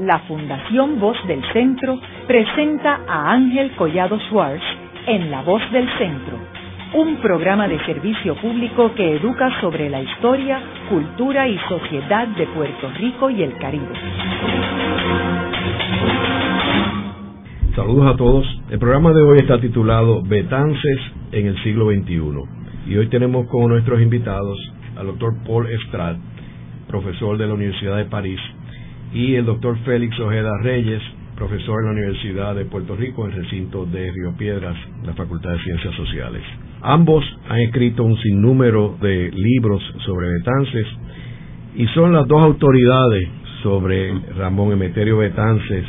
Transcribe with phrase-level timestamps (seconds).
[0.00, 4.62] la Fundación Voz del Centro presenta a Ángel Collado Schwartz
[5.06, 6.38] en La Voz del Centro,
[6.94, 10.58] un programa de servicio público que educa sobre la historia,
[10.88, 13.92] cultura y sociedad de Puerto Rico y el Caribe.
[17.76, 18.60] Saludos a todos.
[18.70, 20.98] El programa de hoy está titulado Betances
[21.32, 22.90] en el siglo XXI.
[22.90, 24.58] Y hoy tenemos como nuestros invitados
[24.96, 26.16] al doctor Paul Estrad,
[26.88, 28.40] profesor de la Universidad de París,
[29.12, 31.02] y el doctor Félix Ojeda Reyes,
[31.36, 35.52] profesor en la Universidad de Puerto Rico en el recinto de Río Piedras, la Facultad
[35.52, 36.42] de Ciencias Sociales.
[36.82, 40.86] Ambos han escrito un sinnúmero de libros sobre Betances
[41.76, 43.28] y son las dos autoridades
[43.62, 45.84] sobre Ramón Emeterio Betances,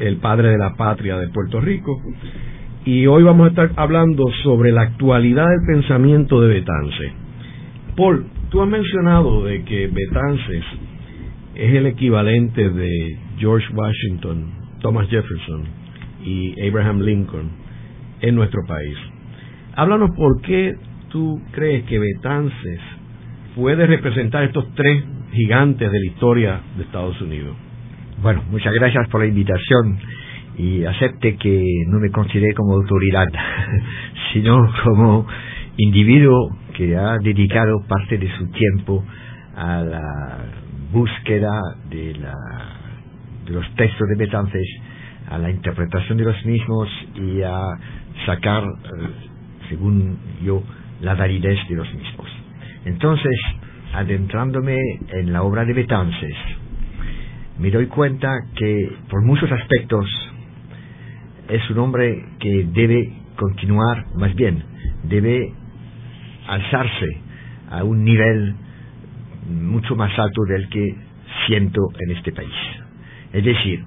[0.00, 2.00] el padre de la patria de Puerto Rico.
[2.84, 7.12] Y hoy vamos a estar hablando sobre la actualidad del pensamiento de Betances.
[7.96, 10.64] Paul, tú has mencionado de que Betances
[11.58, 14.46] es el equivalente de George Washington,
[14.80, 15.64] Thomas Jefferson
[16.24, 17.50] y Abraham Lincoln
[18.20, 18.96] en nuestro país.
[19.74, 20.76] Háblanos por qué
[21.08, 22.80] tú crees que Betances
[23.56, 27.56] puede representar estos tres gigantes de la historia de Estados Unidos.
[28.22, 29.98] Bueno, muchas gracias por la invitación
[30.58, 33.26] y acepte que no me considere como autoridad,
[34.32, 35.26] sino como
[35.76, 39.04] individuo que ha dedicado parte de su tiempo
[39.56, 42.34] a la búsqueda de, la,
[43.44, 44.68] de los textos de Betances,
[45.30, 47.60] a la interpretación de los mismos y a
[48.24, 49.08] sacar, eh,
[49.68, 50.62] según yo,
[51.00, 52.26] la validez de los mismos.
[52.84, 53.38] Entonces,
[53.94, 54.76] adentrándome
[55.12, 56.36] en la obra de Betances,
[57.58, 60.06] me doy cuenta que por muchos aspectos
[61.48, 64.62] es un hombre que debe continuar, más bien,
[65.04, 65.52] debe
[66.46, 67.06] alzarse
[67.70, 68.54] a un nivel
[69.46, 70.96] mucho más alto del que
[71.46, 72.54] siento en este país.
[73.32, 73.84] Es decir,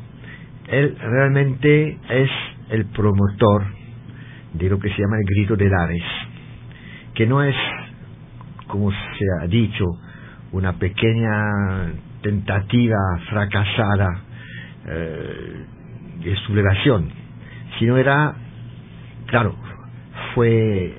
[0.67, 2.29] él realmente es
[2.69, 3.65] el promotor
[4.53, 6.03] de lo que se llama el grito de Lares,
[7.13, 7.55] que no es,
[8.67, 9.85] como se ha dicho,
[10.51, 12.97] una pequeña tentativa
[13.29, 14.07] fracasada
[14.87, 15.65] eh,
[16.23, 17.09] de sublevación,
[17.79, 18.35] sino era,
[19.27, 19.55] claro,
[20.33, 20.93] fue,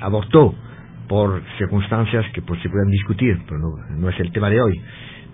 [0.00, 0.54] abortó
[1.08, 3.60] por circunstancias que pues, se pueden discutir, pero
[3.98, 4.80] no, es el tema de hoy.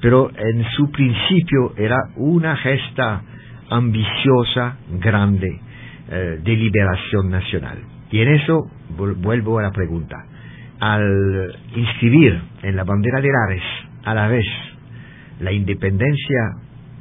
[0.00, 3.22] Pero en su principio era una gesta
[3.70, 5.60] ambiciosa, grande,
[6.10, 7.78] eh, de liberación nacional.
[8.10, 10.16] Y en eso vuelvo a la pregunta.
[10.80, 13.62] Al inscribir en la bandera de Lares
[14.04, 14.46] a la vez
[15.40, 16.52] la independencia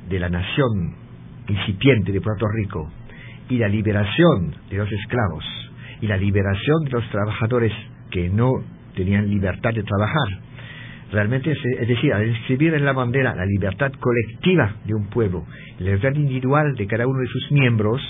[0.10, 0.96] de la nación
[1.48, 2.92] incipiente de Puerto Rico
[3.50, 5.44] y la liberación de los esclavos
[6.02, 7.74] y la liberación de los trabajadores
[8.12, 8.52] que no
[8.96, 10.28] tenían libertad de trabajar.
[11.12, 15.46] Realmente, es, decir, al inscribir en la bandera la libertad colectiva de un pueblo,
[15.80, 18.02] la libertad individual de cada uno de sus miembros,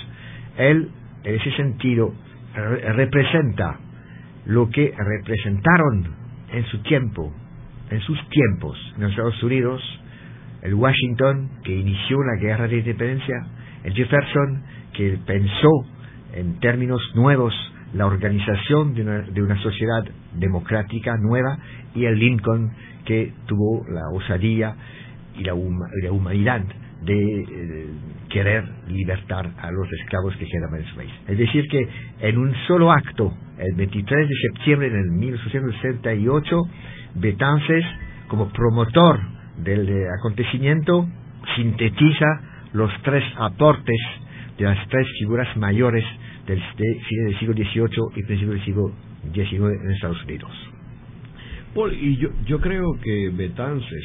[0.58, 0.90] él,
[1.24, 2.12] en ese sentido,
[2.54, 3.78] representa
[4.46, 6.14] lo que representaron
[6.52, 7.32] en su tiempo,
[7.90, 9.82] en sus tiempos, en Estados Unidos,
[10.62, 13.36] el Washington, que inició la guerra de independencia,
[13.84, 14.62] el Jefferson,
[14.92, 15.70] que pensó
[16.34, 17.54] en términos nuevos
[17.94, 21.58] la organización de una, de una sociedad democrática nueva
[21.94, 22.70] y el Lincoln
[23.04, 24.74] que tuvo la osadía
[25.36, 26.62] y la, humanidad
[27.02, 27.86] de eh,
[28.28, 31.10] querer libertar a los esclavos que quedaban en su país.
[31.26, 31.88] Es decir, que
[32.20, 36.62] en un solo acto, el 23 de septiembre de 1868,
[37.14, 37.84] Betances,
[38.28, 39.18] como promotor
[39.58, 41.08] del eh, acontecimiento,
[41.56, 42.26] sintetiza
[42.72, 43.98] los tres aportes
[44.58, 46.04] de las tres figuras mayores
[46.50, 46.62] del
[47.08, 48.92] fin del siglo XVIII y principio del siglo
[49.32, 50.50] XIX en Estados Unidos.
[52.00, 54.04] Y yo, yo creo que Betances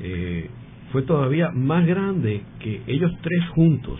[0.00, 0.48] eh,
[0.90, 3.98] fue todavía más grande que ellos tres juntos,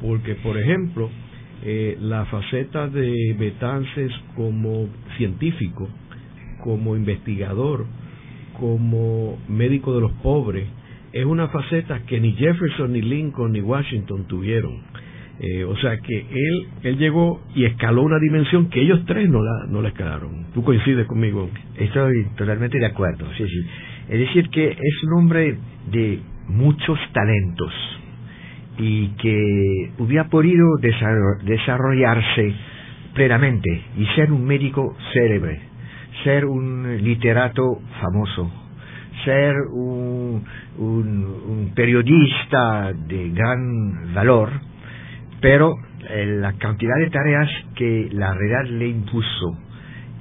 [0.00, 1.10] porque, por ejemplo,
[1.62, 5.88] eh, la faceta de Betances como científico,
[6.62, 7.86] como investigador,
[8.58, 10.66] como médico de los pobres,
[11.12, 14.82] es una faceta que ni Jefferson, ni Lincoln, ni Washington tuvieron.
[15.40, 19.40] Eh, o sea que él, él llegó y escaló una dimensión que ellos tres no
[19.42, 20.46] la, no la escalaron.
[20.52, 21.48] ¿Tú coincides conmigo?
[21.76, 23.66] Estoy totalmente de acuerdo, sí, sí.
[24.08, 25.58] Es decir, que es un hombre
[25.92, 26.18] de
[26.48, 27.72] muchos talentos
[28.78, 32.54] y que hubiera podido desarrollarse
[33.14, 35.60] plenamente y ser un médico célebre,
[36.24, 38.50] ser un literato famoso,
[39.24, 40.44] ser un,
[40.78, 44.50] un periodista de gran valor,
[45.40, 45.74] pero
[46.08, 49.58] eh, la cantidad de tareas que la realidad le impuso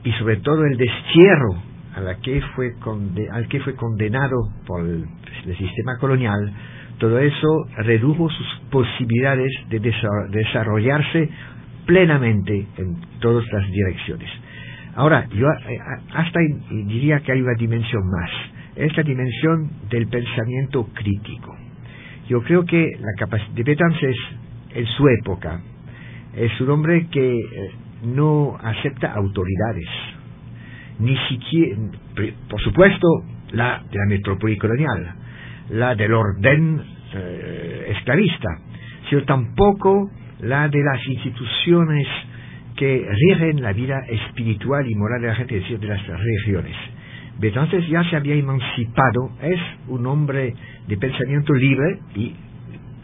[0.03, 1.55] y sobre todo el destierro
[1.95, 2.73] a la que fue
[3.31, 4.35] al que fue condenado
[4.65, 5.05] por el,
[5.57, 6.53] sistema colonial
[6.99, 7.47] todo eso
[7.77, 11.29] redujo sus posibilidades de desarrollarse
[11.85, 14.29] plenamente en todas las direcciones.
[14.95, 15.79] Ahora, yo eh,
[16.13, 16.39] hasta
[16.87, 18.31] diría que hay una dimensión más,
[18.75, 21.55] es la dimensión del pensamiento crítico.
[22.27, 24.15] Yo creo que la capacidad de Betances
[24.77, 25.59] en su época.
[26.35, 27.71] Es un hombre que eh,
[28.03, 29.87] no acepta autoridades,
[30.99, 31.77] ni siquiera,
[32.47, 33.07] por supuesto,
[33.51, 35.15] la de la metrópoli colonial,
[35.71, 36.81] la del orden
[37.13, 38.49] eh, esclavista,
[39.09, 42.07] sino tampoco la de las instituciones
[42.75, 46.75] que rigen la vida espiritual y moral de la gente, es decir, de las regiones.
[47.41, 50.53] Entonces ya se había emancipado, es un hombre
[50.87, 52.35] de pensamiento libre y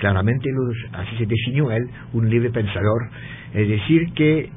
[0.03, 0.49] claramente
[0.91, 3.09] así se definió él, un libre pensador,
[3.53, 4.49] es decir, que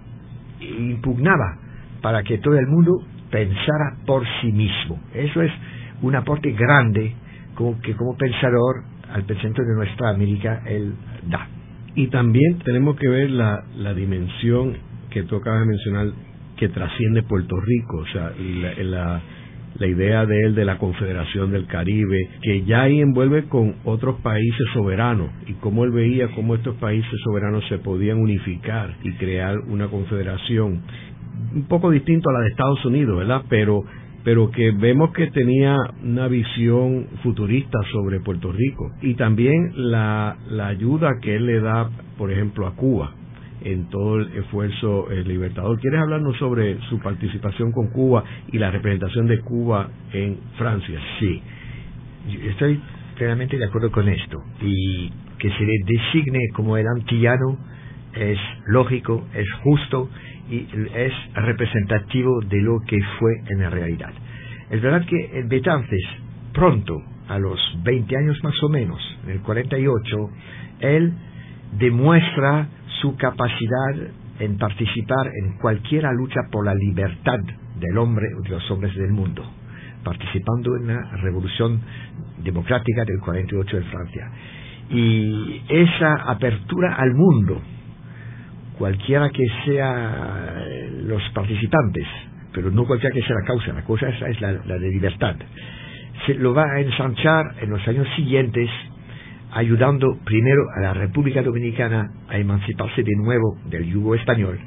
[0.61, 1.59] impugnaba
[2.03, 2.91] para que todo el mundo
[3.31, 5.01] pensara por sí mismo.
[5.15, 5.53] Eso es
[6.03, 7.15] un aporte grande
[7.55, 10.95] como que como pensador al pensamiento de nuestra América él
[11.31, 11.47] da.
[11.95, 14.75] Y también tenemos que ver la, la dimensión
[15.11, 16.07] que tú acabas de mencionar
[16.57, 18.33] que trasciende Puerto Rico, o sea,
[18.83, 19.21] la,
[19.79, 24.21] la idea de él de la Confederación del Caribe, que ya ahí envuelve con otros
[24.21, 29.59] países soberanos y cómo él veía cómo estos países soberanos se podían unificar y crear
[29.69, 30.83] una confederación
[31.55, 33.43] un poco distinto a la de Estados Unidos, ¿verdad?
[33.49, 33.85] Pero
[34.25, 40.67] pero que vemos que tenía una visión futurista sobre Puerto Rico y también la, la
[40.67, 41.89] ayuda que él le da,
[42.19, 43.15] por ejemplo, a Cuba
[43.63, 45.79] en todo el esfuerzo el libertador.
[45.81, 51.01] ¿Quieres hablarnos sobre su participación con Cuba y la representación de Cuba en Francia?
[51.19, 51.43] Sí,
[52.49, 52.81] estoy
[53.17, 57.59] plenamente de acuerdo con esto y que se le designe como el antillano
[58.15, 60.09] es lógico, es justo
[60.51, 64.13] y es representativo de lo que fue en la realidad.
[64.71, 66.05] Es verdad que Betances,
[66.53, 66.97] pronto,
[67.29, 70.31] a los 20 años más o menos, en el 48,
[70.81, 71.13] él
[71.73, 72.69] demuestra
[73.01, 73.95] su capacidad
[74.39, 77.39] en participar en cualquier lucha por la libertad
[77.79, 79.45] del hombre o de los hombres del mundo,
[80.05, 81.81] participando en la revolución
[82.43, 84.31] democrática del 48 en Francia.
[84.91, 87.61] Y esa apertura al mundo,
[88.79, 90.65] cualquiera que sea
[91.05, 92.07] los participantes,
[92.53, 95.37] pero no cualquiera que sea la causa, la cosa esa es la, la de libertad,
[96.27, 98.71] se lo va a ensanchar en los años siguientes
[99.53, 104.59] ayudando primero a la República Dominicana a emanciparse de nuevo del yugo español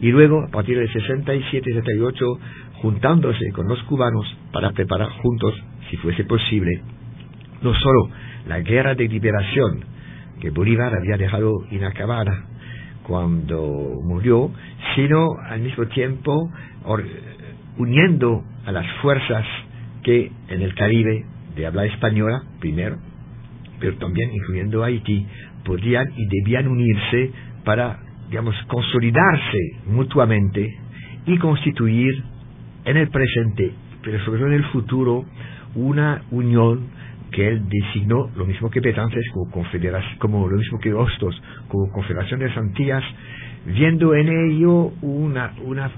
[0.00, 2.38] y luego, a partir del 67-68,
[2.74, 5.54] juntándose con los cubanos para preparar juntos,
[5.90, 6.82] si fuese posible,
[7.62, 8.08] no solo
[8.46, 9.84] la guerra de liberación
[10.40, 12.44] que Bolívar había dejado inacabada
[13.02, 14.52] cuando murió,
[14.94, 16.48] sino al mismo tiempo
[17.76, 19.44] uniendo a las fuerzas
[20.04, 21.24] que en el Caribe
[21.56, 22.98] de habla española, primero,
[23.80, 25.26] pero también incluyendo Haití,
[25.64, 27.30] podían y debían unirse
[27.64, 27.98] para,
[28.28, 30.78] digamos, consolidarse mutuamente
[31.26, 32.22] y constituir
[32.84, 33.72] en el presente,
[34.02, 35.24] pero sobre todo en el futuro,
[35.74, 36.88] una unión
[37.30, 39.50] que él designó lo mismo que Betances como
[40.18, 43.04] como lo mismo que Hostos como Confederación de Antillas,
[43.66, 45.90] viendo en ello una, una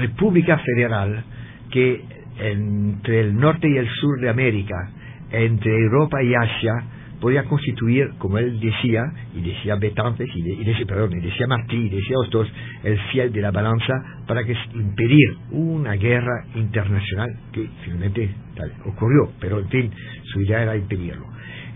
[0.00, 1.24] república federal
[1.70, 2.02] que
[2.38, 4.90] entre el norte y el sur de América
[5.30, 6.84] entre Europa y Asia
[7.20, 9.02] podía constituir, como él decía,
[9.34, 12.48] y decía Betances, y, decía, perdón, y decía Martí, y decía Hostos,
[12.84, 13.94] el fiel de la balanza
[14.26, 19.90] para que impedir una guerra internacional que finalmente tal, ocurrió, pero en fin,
[20.32, 21.26] su idea era impedirlo.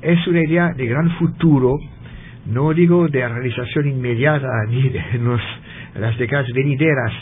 [0.01, 1.77] Es una idea de gran futuro,
[2.47, 5.03] no digo de realización inmediata ni de
[5.99, 7.13] las décadas venideras,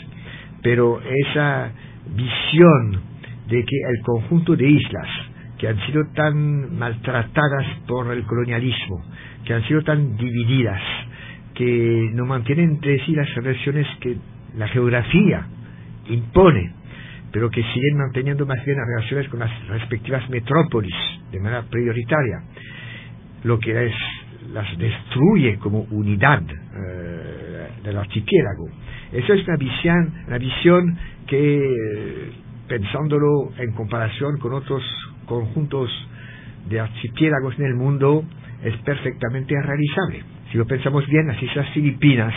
[0.61, 1.71] pero esa
[2.15, 3.01] visión
[3.47, 5.30] de que el conjunto de islas
[5.61, 8.99] que han sido tan maltratadas por el colonialismo,
[9.45, 10.81] que han sido tan divididas,
[11.53, 14.17] que no mantienen entre sí las relaciones que
[14.57, 15.45] la geografía
[16.09, 16.73] impone,
[17.31, 20.95] pero que siguen manteniendo más bien las relaciones con las respectivas metrópolis
[21.31, 22.41] de manera prioritaria,
[23.43, 23.93] lo que es,
[24.53, 28.67] las destruye como unidad eh, del archipiélago.
[29.11, 32.31] Eso es una visión, una visión que
[32.67, 34.81] pensándolo en comparación con otros
[35.31, 35.89] conjuntos
[36.69, 38.25] de archipiélagos en el mundo,
[38.63, 40.23] es perfectamente realizable.
[40.51, 42.33] Si lo pensamos bien, las Islas Filipinas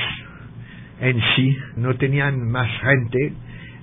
[1.00, 3.32] en sí no tenían más gente,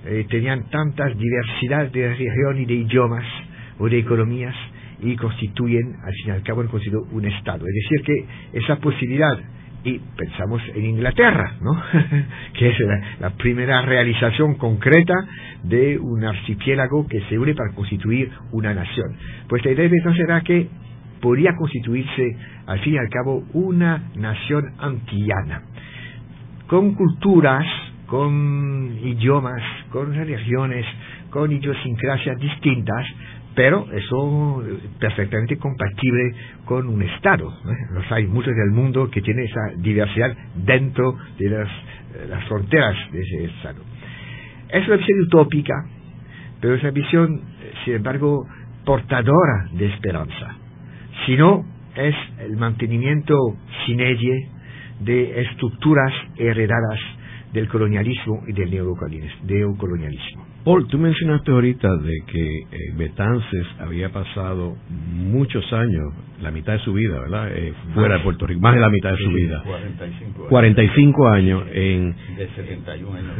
[0.06, 3.24] eh, tenían tantas diversidades de región y de idiomas
[3.78, 4.56] o de economías
[5.02, 6.64] y constituyen, al fin y al cabo,
[7.12, 7.66] un Estado.
[7.66, 9.38] Es decir, que esa posibilidad
[9.84, 11.72] y pensamos en Inglaterra, ¿no?
[12.58, 12.76] que es
[13.20, 15.14] la, primera realización concreta
[15.64, 19.16] de un archipiélago que se une para constituir una nación.
[19.48, 20.68] Pues la idea de entonces era que
[21.20, 22.36] podría constituirse
[22.66, 25.62] al fin y al cabo una nación antillana,
[26.66, 27.66] con culturas,
[28.06, 30.84] con idiomas, con religiones,
[31.30, 33.06] con idiosincrasias distintas,
[33.54, 34.62] pero eso
[34.98, 37.48] perfectamente compatible con un Estado.
[37.48, 37.76] ¿eh?
[37.92, 42.96] Los hay muchos del mundo que tienen esa diversidad dentro de las, eh, las fronteras
[43.12, 43.82] de ese Estado.
[44.68, 45.74] Es una visión utópica,
[46.60, 47.42] pero es una visión,
[47.84, 48.46] sin embargo,
[48.84, 50.56] portadora de esperanza.
[51.26, 53.34] Si no, es el mantenimiento
[53.84, 54.00] sin
[55.00, 56.98] de estructuras heredadas
[57.52, 60.51] del colonialismo y del neocolonialismo.
[60.64, 66.78] Paul, tú mencionaste ahorita de que eh, Betances había pasado muchos años, la mitad de
[66.80, 67.50] su vida, ¿verdad?
[67.52, 69.62] Eh, fuera de Puerto Rico, más de la mitad de su vida.
[69.64, 70.48] 45 años.
[70.48, 72.14] 45 años en...
[72.36, 73.30] De 71 años.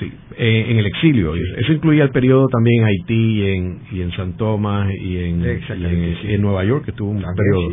[0.00, 1.34] Sí, eh, en el exilio.
[1.34, 5.44] Eso incluía el periodo también en Haití y en, y en San Tomás y en,
[5.44, 7.70] en, Nueva York, que tuvo un periodo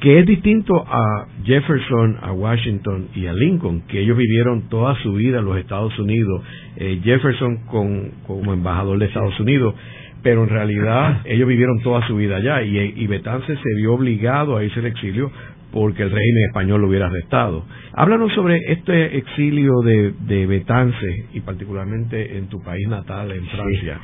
[0.00, 5.14] que es distinto a Jefferson, a Washington y a Lincoln, que ellos vivieron toda su
[5.14, 6.42] vida en los Estados Unidos,
[6.76, 9.74] eh, Jefferson con, como embajador de Estados Unidos,
[10.22, 14.56] pero en realidad ellos vivieron toda su vida allá y, y Betance se vio obligado
[14.56, 15.30] a irse al exilio
[15.72, 17.64] porque el régimen español lo hubiera arrestado.
[17.94, 23.98] Háblanos sobre este exilio de, de Betance y particularmente en tu país natal, en Francia.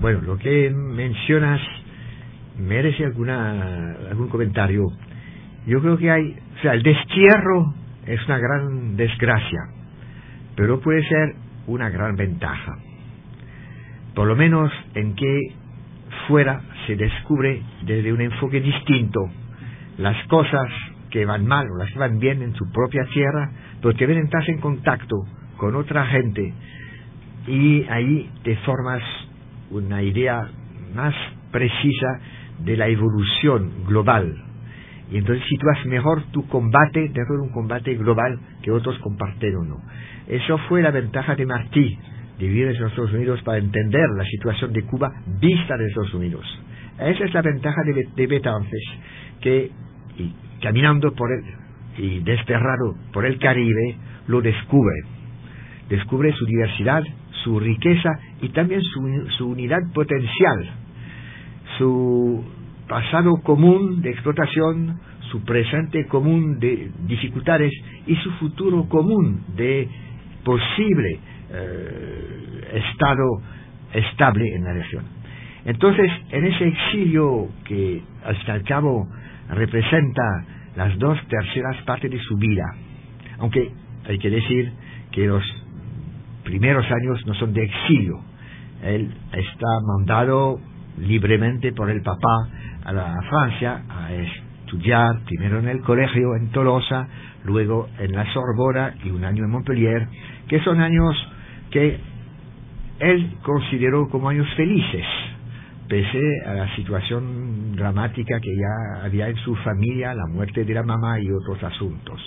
[0.00, 1.60] Bueno, lo que mencionas
[2.56, 4.84] merece alguna, algún comentario
[5.68, 7.74] yo creo que hay, o sea, el destierro
[8.06, 9.60] es una gran desgracia,
[10.56, 11.34] pero puede ser
[11.66, 12.78] una gran ventaja.
[14.14, 15.52] Por lo menos en que
[16.26, 19.20] fuera se descubre desde un enfoque distinto
[19.98, 20.68] las cosas
[21.10, 23.50] que van mal o las que van bien en su propia tierra,
[23.82, 25.16] pero te ven entrar en contacto
[25.58, 26.54] con otra gente
[27.46, 29.02] y ahí te formas
[29.70, 30.48] una idea
[30.94, 31.14] más
[31.50, 32.20] precisa
[32.64, 34.47] de la evolución global
[35.10, 39.68] y entonces sitúas mejor tu combate dentro de un combate global que otros compartieron.
[39.68, 39.76] ¿no?
[40.26, 41.98] Eso fue la ventaja de Martí,
[42.38, 45.10] de vivir en Estados Unidos para entender la situación de Cuba
[45.40, 46.44] vista de Estados Unidos.
[46.98, 48.82] Esa es la ventaja de, de Betances,
[49.40, 49.70] que
[50.60, 51.44] caminando por el,
[52.04, 53.96] y desterrado por el Caribe,
[54.26, 54.96] lo descubre.
[55.88, 57.02] Descubre su diversidad,
[57.44, 58.10] su riqueza
[58.42, 60.70] y también su, su unidad potencial,
[61.78, 62.44] su
[62.88, 64.98] pasado común de explotación,
[65.30, 67.72] su presente común de dificultades
[68.06, 69.88] y su futuro común de
[70.42, 73.42] posible eh, estado
[73.92, 75.04] estable en la región.
[75.64, 79.06] Entonces, en ese exilio que y al cabo
[79.50, 80.44] representa
[80.76, 82.64] las dos terceras partes de su vida,
[83.38, 83.70] aunque
[84.06, 84.72] hay que decir
[85.12, 85.42] que los
[86.44, 88.20] primeros años no son de exilio,
[88.82, 89.66] él está
[89.96, 90.58] mandado
[90.98, 92.48] libremente por el papá
[92.88, 97.06] a la Francia a estudiar primero en el colegio en Tolosa,
[97.44, 100.08] luego en la Sorbona y un año en Montpellier,
[100.48, 101.14] que son años
[101.70, 102.00] que
[103.00, 105.04] él consideró como años felices,
[105.86, 110.82] pese a la situación dramática que ya había en su familia, la muerte de la
[110.82, 112.18] mamá y otros asuntos.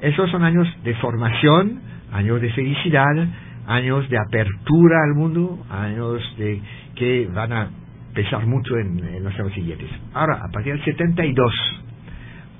[0.00, 3.28] Esos son años de formación, años de felicidad,
[3.66, 6.62] años de apertura al mundo, años de
[6.94, 7.68] que van a
[8.14, 9.88] pesar mucho en, los años siguientes.
[10.14, 11.82] Ahora, a partir del 72,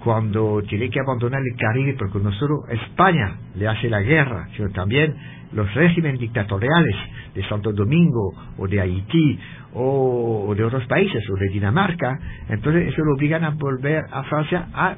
[0.01, 4.71] cuando tiene que abandonar el Caribe, porque no solo España le hace la guerra, sino
[4.71, 5.15] también
[5.53, 6.97] los regímenes dictatoriales
[7.35, 9.39] de Santo Domingo o de Haití
[9.73, 12.19] o, de otros países o de Dinamarca,
[12.49, 14.97] entonces eso lo obligan a volver a Francia a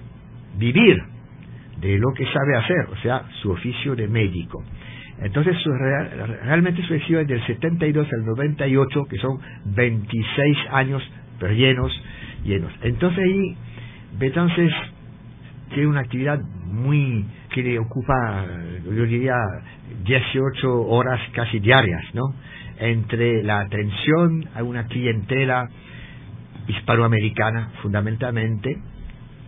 [0.59, 1.03] vivir
[1.81, 4.63] de lo que sabe hacer, o sea, su oficio de médico.
[5.23, 5.57] Entonces,
[6.45, 11.03] realmente su es del 72 al 98, que son 26 años,
[11.39, 11.93] pero llenos,
[12.45, 12.73] llenos.
[12.83, 13.57] Entonces ahí,
[14.19, 14.73] Betances
[15.71, 18.45] tiene una actividad muy, que le ocupa,
[18.85, 19.37] yo diría,
[20.05, 22.35] 18 horas casi diarias, ¿no?
[22.79, 25.69] Entre la atención a una clientela
[26.69, 28.77] hispanoamericana, fundamentalmente,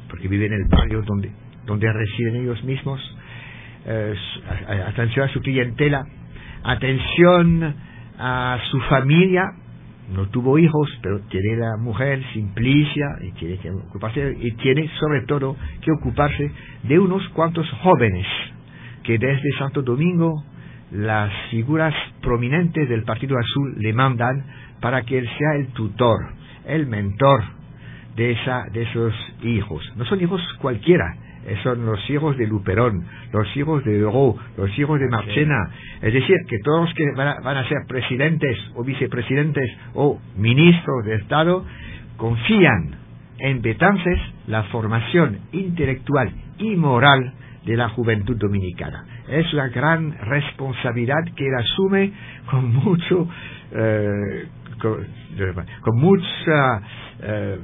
[0.08, 1.30] porque vive en el barrio donde,
[1.66, 3.00] donde residen ellos mismos,
[4.86, 6.04] atención a su clientela,
[6.62, 7.74] atención
[8.18, 9.52] a su familia,
[10.12, 15.22] no tuvo hijos, pero tiene la mujer Simplicia y tiene que ocuparse y tiene sobre
[15.26, 16.50] todo que ocuparse
[16.84, 18.26] de unos cuantos jóvenes
[19.02, 20.44] que desde Santo Domingo
[20.90, 24.44] las figuras prominentes del Partido Azul le mandan
[24.80, 26.18] para que él sea el tutor,
[26.66, 27.42] el mentor
[28.16, 29.82] de esa de esos hijos.
[29.96, 31.04] No son hijos cualquiera,
[31.62, 35.70] son los hijos de Luperón, los hijos de Euro, los hijos de Marchena.
[36.02, 40.20] Es decir, que todos los que van a, van a ser presidentes o vicepresidentes o
[40.36, 41.64] ministros de Estado
[42.16, 42.96] confían
[43.38, 47.32] en Betances la formación intelectual y moral
[47.64, 49.04] de la juventud dominicana.
[49.28, 52.12] Es una gran responsabilidad que él asume
[52.50, 53.28] con mucho,
[53.72, 54.46] eh,
[54.80, 56.82] con, mucha,
[57.22, 57.58] eh,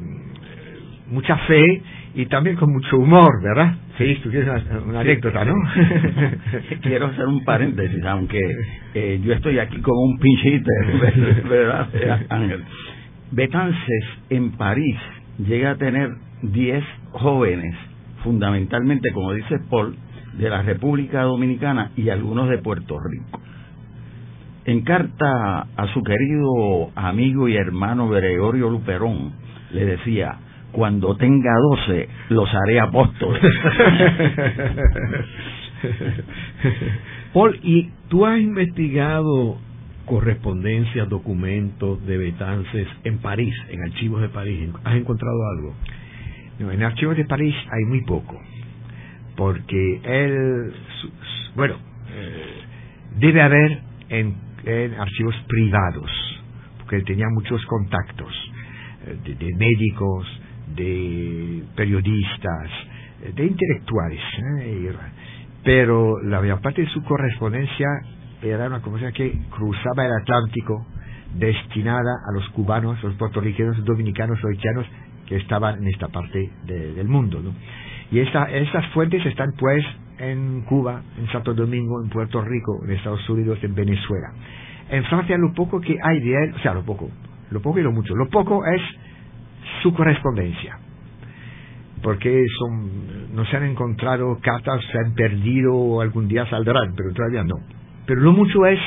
[1.08, 1.82] mucha fe
[2.14, 3.74] y también con mucho humor, ¿verdad?
[3.98, 4.48] Sí, tú quieres
[4.86, 5.54] una, anécdota, ¿no?
[6.82, 8.40] Quiero hacer un paréntesis, aunque
[8.94, 10.70] eh, yo estoy aquí como un pinchite,
[11.48, 11.88] ¿verdad,
[12.28, 12.62] Ángel?
[13.32, 14.96] Betances en París
[15.38, 16.10] llega a tener
[16.42, 17.74] 10 jóvenes,
[18.22, 19.96] fundamentalmente, como dice Paul,
[20.38, 23.40] de la República Dominicana y algunos de Puerto Rico.
[24.66, 29.32] En carta a su querido amigo y hermano Gregorio Luperón,
[29.72, 30.38] le decía,
[30.74, 31.52] cuando tenga
[31.86, 33.42] 12 los haré apóstoles.
[37.32, 39.56] Paul, ¿y tú has investigado
[40.04, 44.68] correspondencias, documentos de Betances en París, en archivos de París?
[44.84, 45.74] ¿Has encontrado algo?
[46.58, 48.40] No, en archivos de París hay muy poco,
[49.36, 50.72] porque él,
[51.54, 51.76] bueno,
[52.10, 52.54] eh,
[53.18, 54.34] debe haber en,
[54.98, 56.10] archivos privados,
[56.78, 58.32] porque él tenía muchos contactos
[59.06, 60.26] eh, de, médicos,
[60.74, 62.70] de periodistas,
[63.22, 64.20] eh, de intelectuales,
[65.62, 67.86] pero la mayor parte de su correspondencia
[68.42, 70.86] era una cosa que cruzaba el Atlántico
[71.34, 74.86] destinada a los cubanos, los puertorriqueños, dominicanos, haitianos
[75.26, 77.42] que estaban en esta parte del mundo.
[78.10, 79.84] Y esta, estas fuentes están pues
[80.18, 84.32] en Cuba, en Santo Domingo, en Puerto Rico, en Estados Unidos, en Venezuela.
[84.90, 87.10] En Francia lo poco que hay de él, o sea, lo poco,
[87.50, 88.82] lo poco y lo mucho, lo poco es
[89.84, 90.78] su correspondencia.
[92.02, 97.44] Porque son, no se han encontrado cartas, se han perdido algún día saldrán, pero todavía
[97.44, 97.56] no.
[98.06, 98.80] Pero lo mucho es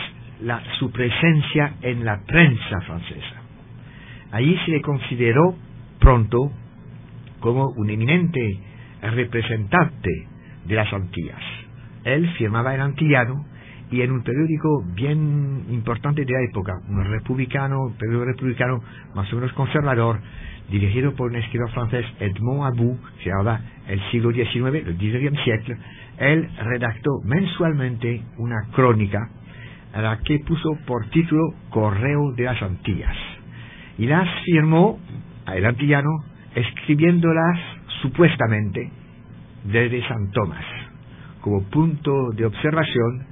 [0.80, 3.42] su presencia en la prensa francesa.
[4.32, 5.56] Allí se le consideró
[6.00, 6.52] pronto
[7.40, 8.60] como un eminente
[9.02, 10.10] representante
[10.66, 11.42] de las Antillas.
[12.04, 13.46] Él firmaba en antillano
[13.90, 18.84] y en un periódico bien importante de la época, un republicano, periódico republicano
[19.16, 20.20] más o menos conservador,
[20.70, 25.78] dirigido por un escritor francés, Edmond Abou, se llama el siglo XIX, el XIX siglo,
[26.18, 29.30] él redactó mensualmente una crónica
[29.94, 33.16] a la que puso por título Correo de las Antillas
[33.98, 35.00] y las firmó
[35.54, 36.10] el antillano
[36.54, 37.60] escribiéndolas
[38.02, 38.92] supuestamente
[39.64, 40.66] desde San Tomás
[41.42, 43.27] como punto de observación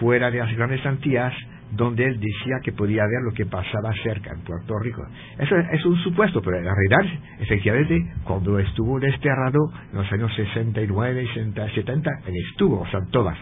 [0.00, 1.34] fuera de las grandes Antillas
[1.70, 5.02] donde él decía que podía ver lo que pasaba cerca en Puerto Rico.
[5.38, 9.58] Eso es un supuesto, pero en la realidad, efectivamente, cuando estuvo desterrado
[9.92, 13.38] en los años 69, 60, 70, él estuvo en San Tomás,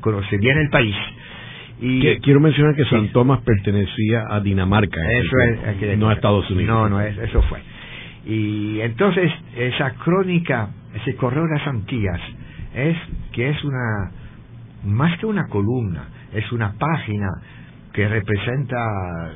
[0.00, 0.94] conoce bien el país.
[1.80, 6.68] Y, quiero mencionar que San Tomás pertenecía a Dinamarca, eso es, no a Estados Unidos.
[6.68, 7.60] No, no, eso fue.
[8.26, 12.20] Y entonces, esa crónica, ese correo de las Antillas,
[12.74, 12.96] es
[13.32, 14.12] que es una,
[14.84, 17.28] más que una columna, es una página
[17.92, 19.32] que representa,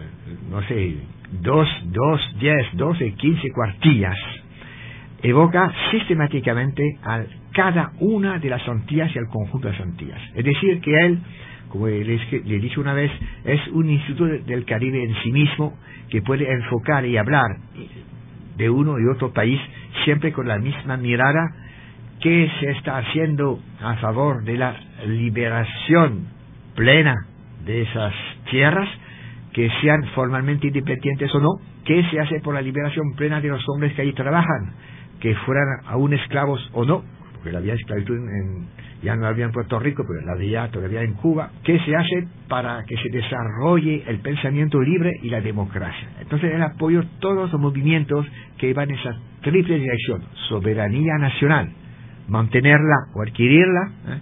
[0.51, 0.97] no sé,
[1.43, 4.17] dos, dos, diez, doce, quince cuartillas,
[5.23, 10.21] evoca sistemáticamente a cada una de las Antillas y al conjunto de las Antillas.
[10.35, 11.19] Es decir, que él,
[11.69, 13.11] como le, le dije una vez,
[13.45, 15.77] es un instituto del Caribe en sí mismo
[16.11, 17.57] que puede enfocar y hablar
[18.57, 19.61] de uno y otro país
[20.05, 21.64] siempre con la misma mirada
[22.25, 24.75] que se está haciendo a favor de la
[25.07, 26.27] liberación
[26.75, 27.15] plena
[27.67, 28.15] de esas
[28.51, 28.89] tierras,
[29.53, 31.51] que sean formalmente independientes o no,
[31.85, 34.73] qué se hace por la liberación plena de los hombres que ahí trabajan,
[35.21, 38.17] que fueran aún esclavos o no, porque había esclavitud
[39.03, 42.27] ya no había en Puerto Rico, pero la había todavía en Cuba, qué se hace
[42.49, 46.09] para que se desarrolle el pensamiento libre y la democracia.
[46.23, 48.25] Entonces él apoyó todos los movimientos
[48.57, 51.71] que iban en esa triple dirección, soberanía nacional,
[52.29, 54.19] mantenerla o adquirirla, ¿eh?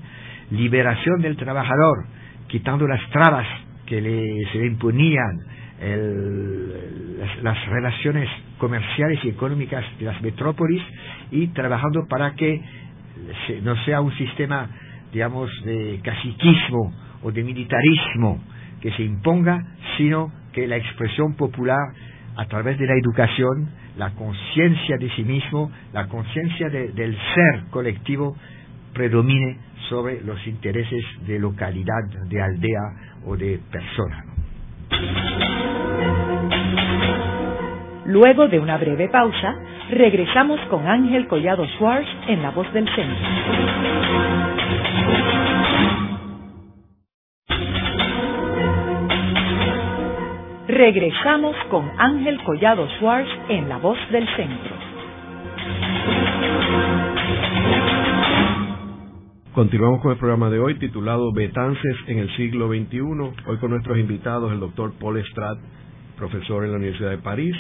[0.50, 2.06] liberación del trabajador,
[2.48, 3.46] quitando las trabas
[3.86, 5.38] que le, se le imponían
[7.42, 10.82] las, relaciones comerciales y económicas de las metrópolis
[11.30, 12.60] y trabajando para que
[13.62, 14.68] no sea un sistema,
[15.12, 18.42] digamos, de caciquismo o de militarismo
[18.80, 19.58] que se imponga,
[19.96, 21.80] sino que la expresión popular
[22.36, 28.36] a través de la educación, la conciencia de sí mismo, la conciencia del ser colectivo
[28.92, 32.82] predomine sobre los intereses de localidad, de aldea
[33.26, 34.24] o de persona.
[38.06, 39.54] Luego de una breve pausa,
[39.90, 44.51] regresamos con Ángel Collado Schwartz en La Voz del Centro.
[50.72, 54.74] Regresamos con Ángel Collado Schwartz en La Voz del Centro.
[59.52, 63.00] Continuamos con el programa de hoy titulado Betances en el siglo XXI.
[63.48, 65.58] Hoy con nuestros invitados el doctor Paul Strat,
[66.16, 67.54] profesor en la Universidad de París,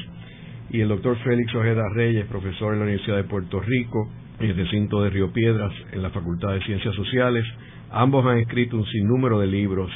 [0.70, 4.08] y el doctor Félix Ojeda Reyes, profesor en la Universidad de Puerto Rico,
[4.40, 7.44] en el recinto de Río Piedras, en la Facultad de Ciencias Sociales.
[7.90, 9.90] Ambos han escrito un sinnúmero de libros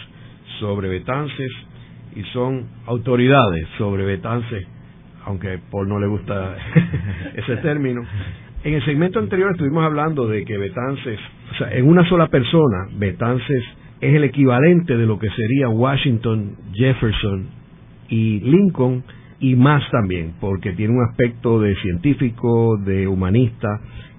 [0.61, 1.51] sobre Betances,
[2.17, 4.67] y son autoridades sobre Betances,
[5.27, 6.57] aunque Paul no le gusta
[7.35, 8.03] ese término.
[8.65, 11.21] En el segmento anterior estuvimos hablando de que Betances,
[11.53, 13.63] o sea, en una sola persona, Betances
[14.01, 17.47] es el equivalente de lo que sería Washington, Jefferson
[18.09, 19.05] y Lincoln
[19.39, 23.69] y más también, porque tiene un aspecto de científico, de humanista,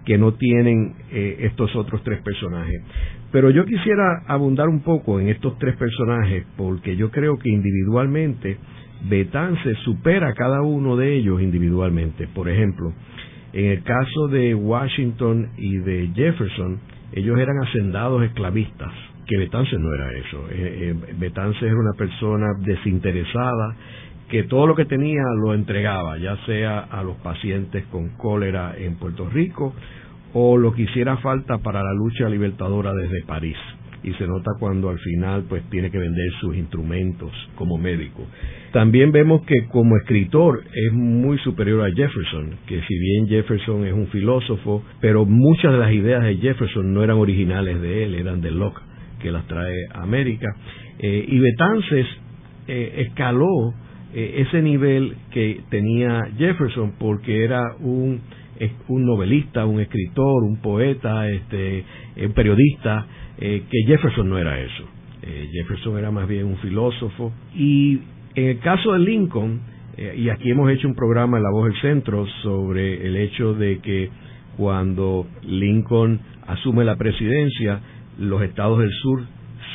[0.06, 2.82] que no tienen eh, estos otros tres personajes.
[3.32, 8.58] Pero yo quisiera abundar un poco en estos tres personajes, porque yo creo que individualmente
[9.10, 12.28] Betances supera a cada uno de ellos individualmente.
[12.28, 12.94] Por ejemplo,
[13.54, 16.80] en el caso de Washington y de Jefferson,
[17.12, 18.92] ellos eran hacendados esclavistas,
[19.28, 20.48] que Betances no era eso.
[20.50, 23.76] Eh, eh, Betances era una persona desinteresada
[24.30, 28.96] que todo lo que tenía lo entregaba, ya sea a los pacientes con cólera en
[28.96, 29.74] Puerto Rico
[30.40, 33.58] o lo que hiciera falta para la lucha libertadora desde París
[34.04, 38.24] y se nota cuando al final pues tiene que vender sus instrumentos como médico.
[38.72, 43.94] También vemos que como escritor es muy superior a Jefferson, que si bien Jefferson es
[43.94, 48.40] un filósofo, pero muchas de las ideas de Jefferson no eran originales de él, eran
[48.40, 48.80] de Locke,
[49.20, 50.56] que las trae a América.
[51.00, 52.06] Eh, y Betances
[52.68, 53.74] eh, escaló
[54.14, 58.22] eh, ese nivel que tenía Jefferson porque era un
[58.88, 61.84] un novelista, un escritor, un poeta, este,
[62.18, 63.06] un periodista,
[63.38, 64.84] eh, que Jefferson no era eso.
[65.22, 67.32] Eh, Jefferson era más bien un filósofo.
[67.56, 68.00] Y
[68.36, 69.62] en el caso de Lincoln,
[69.98, 73.54] eh, y aquí hemos hecho un programa en La Voz del Centro sobre el hecho
[73.54, 74.10] de que
[74.58, 77.80] cuando Lincoln asume la presidencia,
[78.20, 79.22] los estados del sur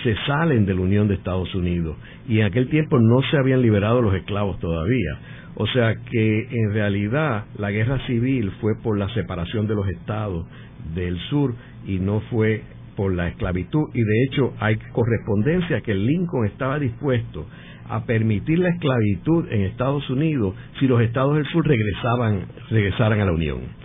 [0.03, 1.97] se salen de la Unión de Estados Unidos
[2.29, 5.19] y en aquel tiempo no se habían liberado los esclavos todavía.
[5.55, 10.47] O sea que en realidad la guerra civil fue por la separación de los estados
[10.95, 11.55] del sur
[11.87, 12.63] y no fue
[12.97, 13.89] por la esclavitud.
[13.95, 17.47] Y de hecho hay correspondencia que Lincoln estaba dispuesto
[17.89, 23.27] a permitir la esclavitud en Estados Unidos si los estados del sur regresaban regresaran a
[23.27, 23.82] la Unión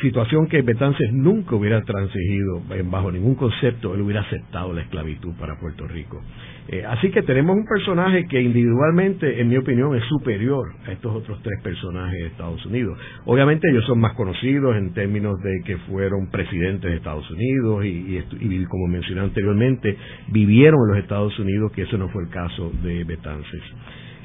[0.00, 5.58] situación que Betances nunca hubiera transigido bajo ningún concepto, él hubiera aceptado la esclavitud para
[5.58, 6.22] Puerto Rico.
[6.68, 11.14] Eh, así que tenemos un personaje que individualmente, en mi opinión, es superior a estos
[11.14, 12.98] otros tres personajes de Estados Unidos.
[13.24, 18.18] Obviamente ellos son más conocidos en términos de que fueron presidentes de Estados Unidos y,
[18.40, 19.96] y como mencioné anteriormente,
[20.28, 23.62] vivieron en los Estados Unidos, que eso no fue el caso de Betances.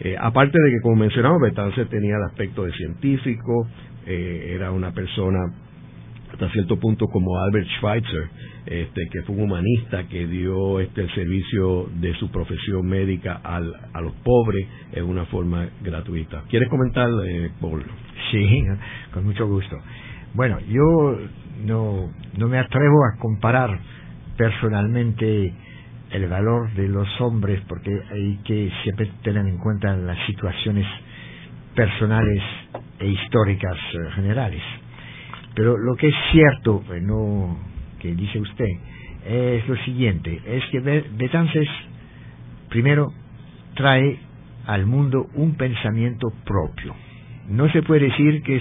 [0.03, 3.67] Eh, aparte de que, como mencionamos, Betances tenía el aspecto de científico,
[4.05, 5.39] eh, era una persona
[6.31, 8.29] hasta cierto punto como Albert Schweitzer,
[8.65, 13.73] este, que fue un humanista que dio este, el servicio de su profesión médica al,
[13.93, 16.43] a los pobres en una forma gratuita.
[16.49, 17.83] ¿Quieres comentar, eh, Paul?
[18.31, 18.63] Sí,
[19.13, 19.75] con mucho gusto.
[20.33, 21.17] Bueno, yo
[21.65, 23.79] no, no me atrevo a comparar
[24.37, 25.53] personalmente
[26.11, 30.85] el valor de los hombres porque hay que siempre tener en cuenta las situaciones
[31.75, 32.41] personales
[32.99, 34.61] e históricas eh, generales.
[35.55, 37.57] Pero lo que es cierto, eh, no
[37.99, 38.69] que dice usted,
[39.23, 41.67] es lo siguiente, es que Betances
[42.69, 43.13] primero
[43.75, 44.17] trae
[44.65, 46.95] al mundo un pensamiento propio.
[47.47, 48.59] No se puede decir que,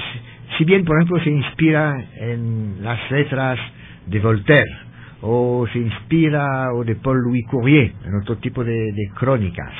[0.58, 3.58] si bien por ejemplo se inspira en las letras
[4.06, 4.90] de Voltaire,
[5.22, 9.72] o se inspira o de Paul Louis Courrier, en otro tipo de crónicas,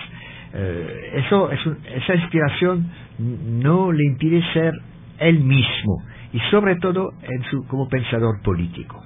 [0.52, 1.60] eh, eso es
[2.02, 2.86] esa inspiración
[3.20, 4.72] no le impide ser
[5.18, 6.02] él mismo
[6.32, 7.10] y sobre todo
[7.68, 9.02] como pensador político.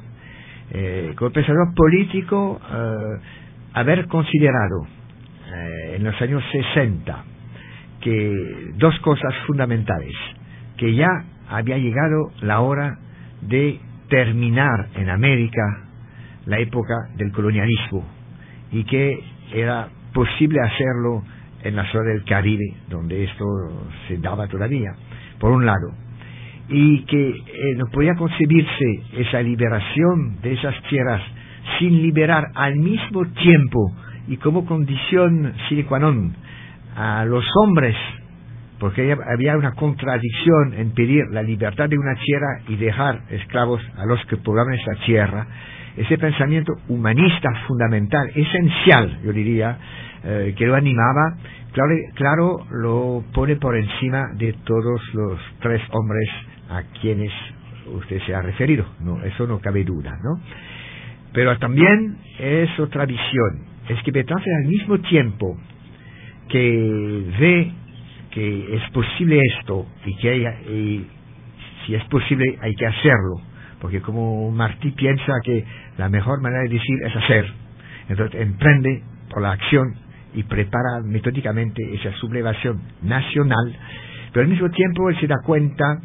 [0.71, 3.21] Eh, como pensador político, eh,
[3.75, 4.87] haber considerado
[5.93, 7.25] en los años 60
[8.01, 10.13] que dos cosas fundamentales,
[10.77, 11.09] que ya
[11.49, 12.99] había llegado la hora
[13.43, 15.63] de terminar en América
[16.47, 18.05] la época del colonialismo
[18.73, 19.19] y que
[19.53, 21.23] era posible hacerlo
[21.65, 23.45] en la zona del Caribe, donde esto
[24.07, 24.93] se daba todavía,
[25.39, 25.93] por un lado,
[26.69, 31.23] y que eh, no podía concebirse esa liberación de esas tierras
[31.79, 33.93] sin liberar al mismo tiempo
[34.29, 36.33] y como condición sine qua non
[36.97, 37.97] a los hombres,
[38.79, 44.07] porque había una contradicción en pedir la libertad de una tierra y dejar esclavos a
[44.07, 45.47] los que poblaban esa tierra,
[45.97, 49.79] ese pensamiento humanista fundamental, esencial, yo diría,
[50.27, 51.37] eh, que lo animaba,
[51.73, 56.31] claro, claro, lo pone por encima de todos los tres hombres
[56.71, 57.31] a quienes
[57.93, 60.41] usted se ha referido, no, eso no cabe duda, ¿no?
[61.35, 65.59] Pero también es otra visión, es que Betances al mismo tiempo
[66.49, 67.73] que ve
[68.31, 71.07] que es posible esto y que hay,
[71.85, 73.41] si es posible hay que hacerlo,
[73.81, 75.65] porque como Martí piensa que
[75.99, 77.53] la mejor manera de decir es hacer,
[78.09, 79.95] entonces emprende por la acción
[80.35, 83.77] y prepara metódicamente esa sublevación nacional,
[84.33, 86.01] pero al mismo tiempo él se da cuenta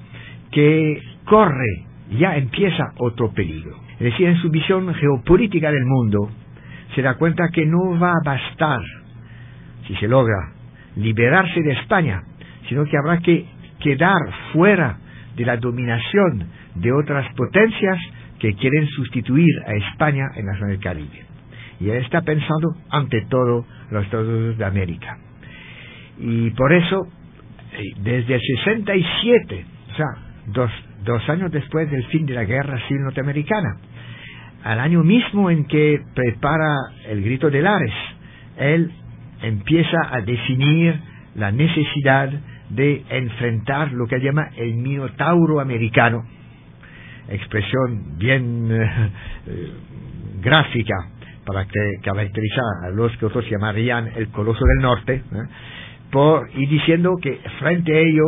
[0.52, 1.86] que corre,
[2.18, 3.76] ya empieza otro peligro.
[3.94, 6.30] Es decir, en su visión geopolítica del mundo,
[6.96, 8.82] se da cuenta que no va a bastar,
[9.88, 10.54] si se logra,
[10.96, 12.24] liberarse de España,
[12.68, 13.46] sino que habrá que
[13.80, 14.20] quedar
[14.54, 14.98] fuera
[15.36, 17.98] de la dominación de otras potencias
[18.40, 21.26] que quieren sustituir a España en la zona del Caribe.
[21.80, 25.18] Y él está pensando ante todo los Estados Unidos de América.
[26.20, 27.08] Y por eso,
[27.74, 30.06] eh, desde el 67, o sea,
[30.48, 30.72] dos,
[31.06, 33.78] dos años después del fin de la guerra civil norteamericana,
[34.64, 36.76] al año mismo en que prepara
[37.08, 37.94] el grito de Lares,
[38.58, 38.92] él
[39.42, 41.00] empieza a definir
[41.36, 42.30] la necesidad
[42.70, 46.26] de enfrentar lo que llama el minotauro americano,
[47.30, 48.68] expresión bien
[49.48, 49.72] eh,
[50.42, 50.96] gráfica
[51.50, 56.48] para que, caracterizar a los que otros llamarían el coloso del norte, ¿eh?
[56.54, 58.26] y diciendo que frente a ello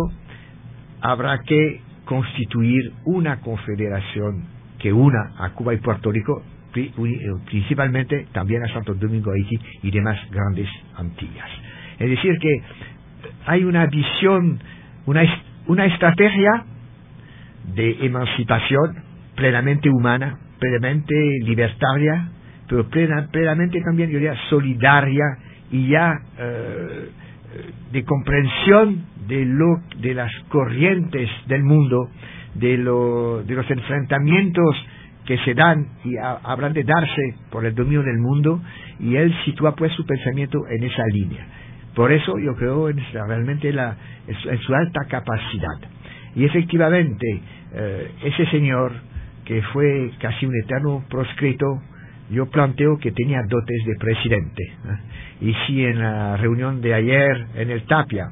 [1.01, 4.45] habrá que constituir una confederación
[4.79, 6.41] que una a Cuba y Puerto Rico,
[7.45, 11.49] principalmente también a Santo Domingo, Haití y demás grandes Antillas.
[11.99, 12.63] Es decir, que
[13.45, 14.59] hay una visión,
[15.05, 15.21] una,
[15.67, 16.65] una estrategia
[17.75, 18.95] de emancipación
[19.35, 22.31] plenamente humana, plenamente libertaria,
[22.71, 25.25] pero plenamente también, yo diría, solidaria
[25.71, 27.09] y ya eh,
[27.91, 32.07] de comprensión de, lo, de las corrientes del mundo,
[32.55, 34.85] de, lo, de los enfrentamientos
[35.25, 38.61] que se dan y habrán de darse por el dominio del mundo,
[39.01, 41.45] y él sitúa pues su pensamiento en esa línea.
[41.93, 45.77] Por eso yo creo en realmente la, en su alta capacidad.
[46.35, 47.41] Y efectivamente,
[47.73, 48.93] eh, ese señor,
[49.43, 51.81] que fue casi un eterno proscrito,
[52.31, 54.63] yo planteo que tenía dotes de presidente.
[55.41, 58.25] Y si en la reunión de ayer en el Tapia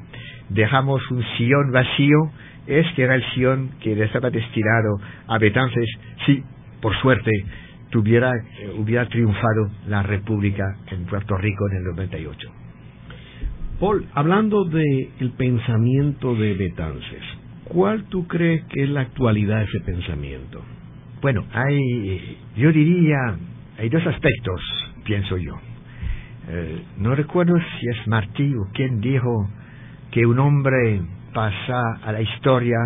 [0.48, 2.30] dejamos un sillón vacío,
[2.66, 5.88] es que era el sillón que le estaba destinado a Betances
[6.24, 6.42] si,
[6.80, 7.30] por suerte,
[7.90, 12.48] tuviera, eh, hubiera triunfado la República en Puerto Rico en el 98.
[13.80, 17.22] Paul, hablando del pensamiento de Betances,
[17.64, 20.62] ¿cuál tú crees que es la actualidad de ese pensamiento?
[21.22, 23.16] Bueno, hay, yo diría,
[23.80, 24.60] hay dos aspectos,
[25.04, 25.58] pienso yo.
[26.48, 29.48] Eh, no recuerdo si es Martí o quien dijo
[30.10, 31.00] que un hombre
[31.32, 32.76] pasa a la historia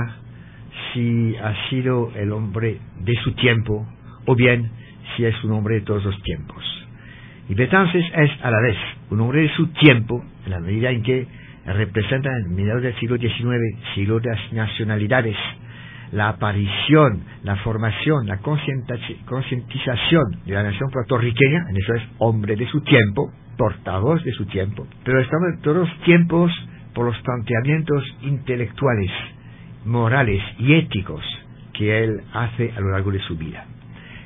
[0.93, 3.85] si ha sido el hombre de su tiempo
[4.27, 4.71] o bien
[5.17, 6.63] si es un hombre de todos los tiempos.
[7.49, 8.77] Y Betances es a la vez
[9.11, 11.27] un hombre de su tiempo, en la medida en que
[11.67, 13.35] representa en mediados del siglo XIX,
[13.97, 15.37] siglo de las nacionalidades,
[16.13, 22.67] la aparición, la formación, la concientización de la nación puertorriqueña, en eso es hombre de
[22.69, 26.53] su tiempo, portavoz de su tiempo, pero estamos en todos los tiempos
[26.95, 29.11] por los planteamientos intelectuales,
[29.85, 31.23] morales y éticos
[31.73, 33.67] que él hace a lo largo de su vida.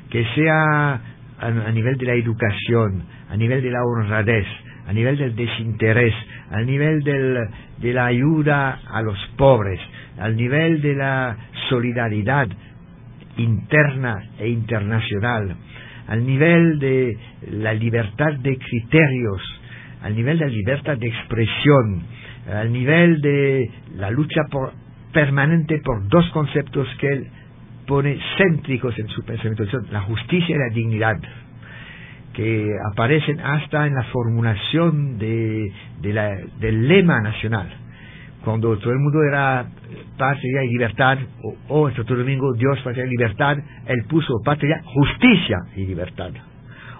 [0.09, 1.01] Que sea
[1.39, 4.45] a, nivel de la educación, a nivel de la honradez,
[4.89, 6.15] a nivel del desinterés,
[6.49, 9.79] a nivel de la ayuda a los pobres,
[10.17, 11.37] al nivel de la
[11.69, 12.47] solidaridad
[13.37, 15.55] interna e internacional,
[16.07, 17.15] al nivel de
[17.51, 19.41] la libertad de criterios,
[20.01, 22.01] al nivel de la libertad de expresión,
[22.51, 24.41] al nivel de la lucha
[25.13, 27.27] permanente por dos conceptos que él
[27.85, 31.17] pone céntricos en su pensamiento, la justicia y la dignidad,
[32.39, 37.67] que aparecen hasta en la formulación de, del lema nacional.
[38.45, 39.65] Cuando todo el mundo era
[40.17, 45.57] patria y libertad, o, o Santo Domingo, Dios, patria y libertad, él puso patria, justicia
[45.75, 46.31] y libertad.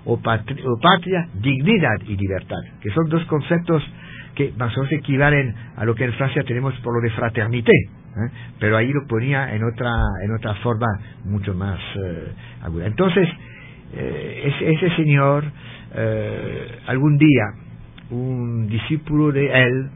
[0.04, 3.82] O patria, o patria, dignidad y libertad, que son dos conceptos
[4.36, 7.72] que más o menos equivalen a lo que en Francia tenemos por lo de fraternité,
[7.72, 8.32] ¿eh?
[8.60, 9.90] pero ahí lo ponía en otra,
[10.22, 10.88] en otra forma
[11.24, 12.88] mucho más eh, aguda.
[12.88, 13.30] Entonces,
[13.94, 15.44] eh, ese, señor,
[16.88, 17.46] algún día,
[18.12, 19.90] un discípulo de él,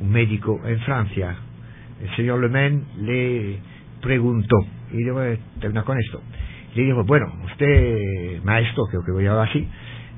[0.00, 1.36] un médico en Francia,
[2.00, 3.58] el señor Le Maine, le
[4.00, 4.56] preguntó,
[4.92, 6.20] y yo voy a terminar con esto,
[6.74, 9.68] le dijo, bueno, usted, maestro, creo que voy a hablar así,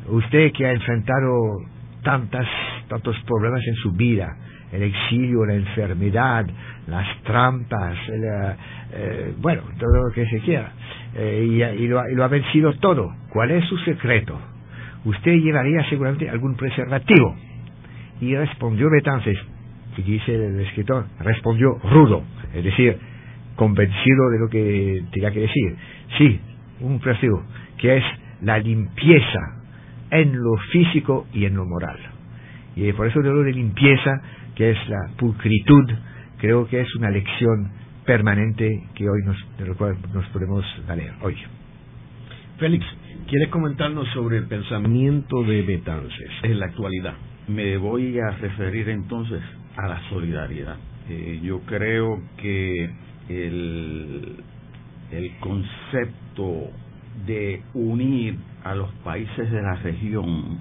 [0.09, 1.59] usted que ha enfrentado
[2.03, 2.47] tantas,
[2.89, 4.37] tantos problemas en su vida,
[4.75, 6.47] el exilio, la enfermedad,
[6.89, 10.73] las trampas, eh, bueno, todo lo que se quiera.
[11.15, 13.15] eh, y, lo, ha vencido todo.
[13.31, 14.39] ¿Cuál es su secreto?
[15.05, 17.37] Usted llevaría seguramente algún preservativo.
[18.21, 19.39] Y respondió Betances,
[19.97, 22.23] y dice el escritor, respondió rudo,
[22.55, 22.97] es decir,
[23.57, 25.77] convencido de lo que tenía que decir.
[26.19, 26.41] Sí,
[26.81, 27.45] un preservativo,
[27.79, 28.05] que es
[28.43, 29.41] la limpieza
[30.11, 31.99] en lo físico y en lo moral.
[32.77, 34.21] Y por eso de lo de limpieza,
[34.55, 35.91] que es la pulcritud,
[36.39, 37.71] creo que es una lección
[38.05, 41.37] permanente que hoy nos, de lo cual nos podemos valer hoy.
[42.59, 42.85] Félix,
[43.29, 47.15] ¿quieres comentarnos sobre el pensamiento de Betances en la actualidad?
[47.49, 49.43] Me voy a referir entonces
[49.77, 50.77] a la solidaridad.
[51.09, 52.91] Eh, yo creo que
[53.29, 54.37] el,
[55.11, 56.71] el concepto
[57.27, 60.59] de unir a los países de la región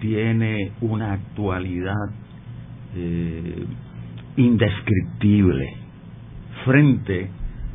[0.00, 1.94] tiene una actualidad
[2.96, 3.64] eh,
[4.36, 5.76] indescriptible
[6.64, 7.30] frente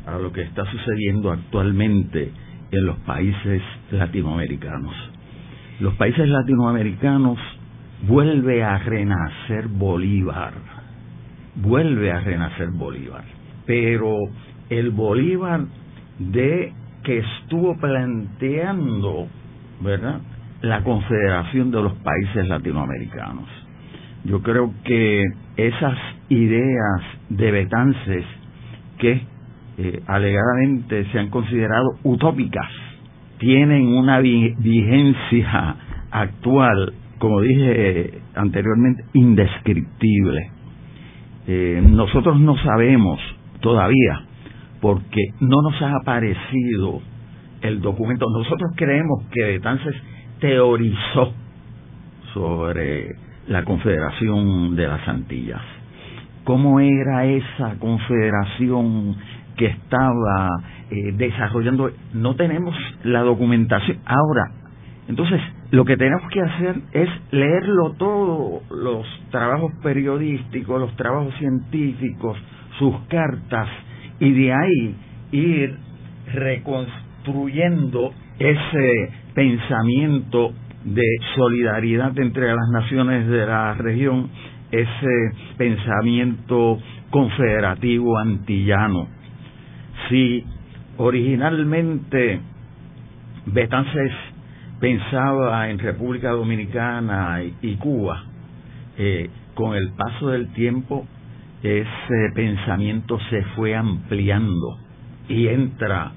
[0.06, 2.32] a lo que está sucediendo actualmente
[2.70, 4.94] en los países latinoamericanos.
[5.80, 7.38] Los países latinoamericanos
[8.06, 10.54] vuelve a renacer Bolívar,
[11.56, 13.24] vuelve a renacer Bolívar,
[13.66, 14.16] pero
[14.70, 15.66] el Bolívar
[16.18, 16.72] de
[17.04, 19.28] que estuvo planteando,
[19.80, 20.20] ¿verdad?
[20.62, 23.48] La confederación de los países latinoamericanos.
[24.24, 25.24] Yo creo que
[25.56, 28.24] esas ideas de Betances
[28.98, 29.22] que
[29.78, 32.68] eh, alegadamente se han considerado utópicas
[33.38, 35.76] tienen una vigencia
[36.10, 40.50] actual, como dije anteriormente, indescriptible.
[41.46, 43.20] Eh, nosotros no sabemos
[43.60, 44.24] todavía
[44.80, 47.00] porque no nos ha aparecido
[47.62, 48.26] el documento.
[48.30, 49.94] Nosotros creemos que Betances
[50.40, 51.32] teorizó
[52.34, 55.62] sobre la Confederación de las Antillas.
[56.44, 59.16] ¿Cómo era esa confederación
[59.56, 60.48] que estaba
[60.90, 61.90] eh, desarrollando?
[62.14, 63.98] No tenemos la documentación.
[64.06, 64.50] Ahora,
[65.08, 72.38] entonces, lo que tenemos que hacer es leerlo todo, los trabajos periodísticos, los trabajos científicos,
[72.78, 73.68] sus cartas,
[74.20, 74.96] y de ahí
[75.32, 75.76] ir
[76.32, 80.52] reconstruyendo ese pensamiento
[80.84, 81.02] de
[81.34, 84.30] solidaridad entre las naciones de la región,
[84.70, 86.78] ese pensamiento
[87.10, 89.08] confederativo antillano.
[90.08, 90.44] Si
[90.98, 92.40] originalmente
[93.46, 94.12] Betances
[94.80, 98.24] pensaba en República Dominicana y, Cuba,
[98.98, 101.06] eh, con el paso del tiempo
[101.62, 104.78] ese pensamiento se fue ampliando
[105.28, 106.12] y entra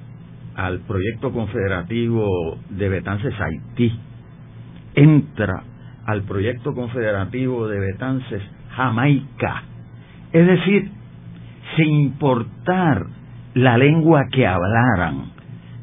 [0.56, 3.92] al proyecto confederativo de Betances Haití,
[4.96, 5.64] entra
[6.06, 8.42] al proyecto confederativo de Betances
[8.76, 9.64] Jamaica,
[10.32, 10.90] es decir,
[11.76, 13.06] sin importar
[13.54, 15.32] la lengua que hablaran.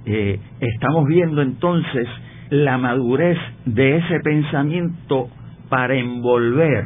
[0.07, 2.09] Eh, estamos viendo entonces
[2.51, 5.29] la madurez de ese pensamiento
[5.69, 6.85] para envolver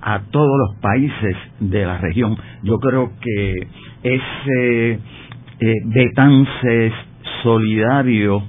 [0.00, 2.36] a todos los países de la región.
[2.62, 3.68] Yo creo que
[4.02, 6.92] ese eh, Betances
[7.42, 8.42] solidario,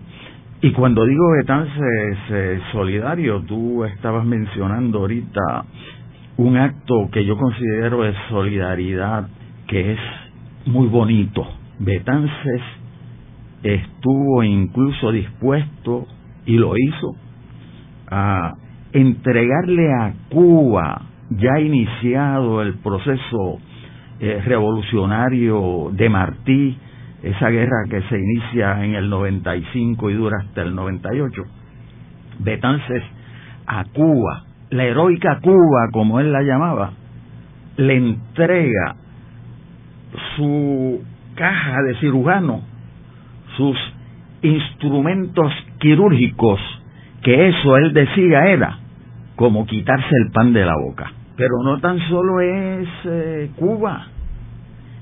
[0.61, 5.65] y cuando digo Betances eh, solidario, tú estabas mencionando ahorita
[6.37, 9.27] un acto que yo considero de solidaridad
[9.67, 9.99] que es
[10.65, 11.45] muy bonito.
[11.79, 12.61] Betances
[13.63, 16.07] estuvo incluso dispuesto,
[16.45, 17.15] y lo hizo,
[18.09, 18.53] a
[18.93, 23.59] entregarle a Cuba ya iniciado el proceso
[24.19, 26.77] eh, revolucionario de Martí,
[27.23, 31.41] esa guerra que se inicia en el 95 y dura hasta el 98,
[32.39, 33.03] Betances
[33.65, 36.91] a Cuba, la heroica Cuba, como él la llamaba,
[37.77, 38.95] le entrega
[40.35, 41.01] su
[41.35, 42.61] caja de cirujano,
[43.55, 43.77] sus
[44.41, 46.59] instrumentos quirúrgicos,
[47.23, 48.79] que eso él decía era
[49.35, 51.11] como quitarse el pan de la boca.
[51.37, 54.07] Pero no tan solo es eh, Cuba.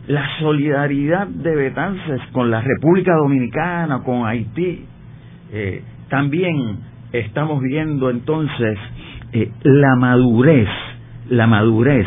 [0.08, 4.86] La solidaridad de Betances con la República Dominicana, con Haití,
[5.52, 6.78] eh, también
[7.12, 8.78] estamos viendo entonces
[9.34, 10.70] eh, la madurez,
[11.30, 12.06] la madurez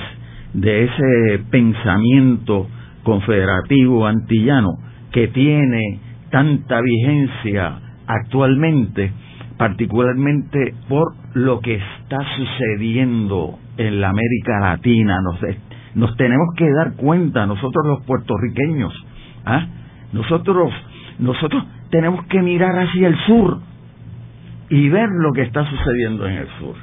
[0.55, 2.69] de ese pensamiento
[3.03, 4.71] confederativo antillano
[5.11, 5.99] que tiene
[6.31, 9.11] tanta vigencia actualmente,
[9.57, 15.19] particularmente por lo que está sucediendo en la América Latina.
[15.23, 15.43] Nos,
[15.95, 18.93] nos tenemos que dar cuenta, nosotros los puertorriqueños,
[19.45, 19.67] ¿ah?
[20.13, 20.73] nosotros,
[21.19, 23.61] nosotros tenemos que mirar hacia el sur
[24.71, 26.77] y ver lo que está sucediendo en el sur.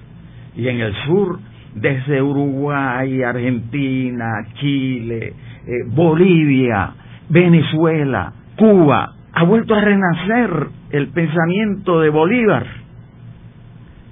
[0.56, 1.40] Y en el sur,
[1.76, 4.26] desde Uruguay, Argentina,
[4.56, 5.34] Chile,
[5.68, 6.94] eh, Bolivia,
[7.30, 12.66] Venezuela, Cuba, ha vuelto a renacer el pensamiento de Bolívar.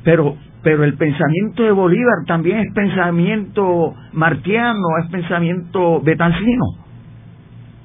[0.04, 6.66] Pero, pero el pensamiento de Bolívar también es pensamiento martiano, es pensamiento betancino.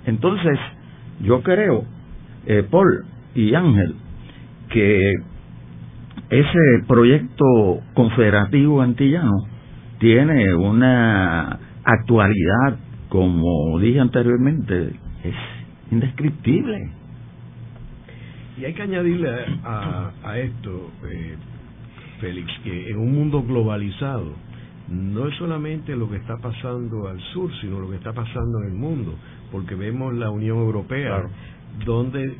[0.07, 0.59] Entonces,
[1.21, 1.85] yo creo,
[2.47, 3.05] eh, Paul
[3.35, 3.97] y Ángel,
[4.71, 5.13] que
[6.31, 7.45] ese proyecto
[7.95, 9.33] confederativo antillano
[9.99, 14.93] tiene una actualidad, como dije anteriormente,
[15.25, 15.35] es
[15.91, 16.91] indescriptible.
[18.57, 19.31] Y hay que añadirle
[19.65, 21.37] a, a esto, eh,
[22.21, 24.33] Félix, que en un mundo globalizado,
[24.89, 28.73] no es solamente lo que está pasando al sur, sino lo que está pasando en
[28.73, 29.15] el mundo,
[29.53, 31.23] porque vemos la Unión Europea,
[31.85, 32.37] donde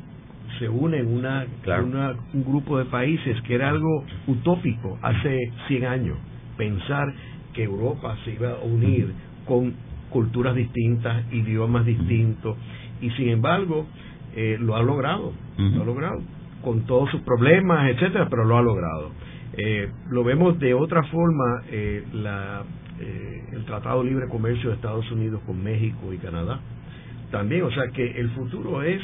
[0.57, 1.45] se une una,
[1.83, 6.17] una, un grupo de países que era algo utópico hace 100 años,
[6.57, 7.13] pensar
[7.53, 9.13] que Europa se iba a unir
[9.45, 9.73] con
[10.09, 12.57] culturas distintas, idiomas distintos,
[12.99, 13.85] y sin embargo
[14.35, 16.21] eh, lo ha logrado, lo ha logrado,
[16.63, 19.11] con todos sus problemas, etcétera, pero lo ha logrado.
[19.61, 22.63] Eh, lo vemos de otra forma, eh, la,
[22.97, 26.61] eh, el Tratado de Libre Comercio de Estados Unidos con México y Canadá,
[27.29, 29.01] también, o sea que el futuro es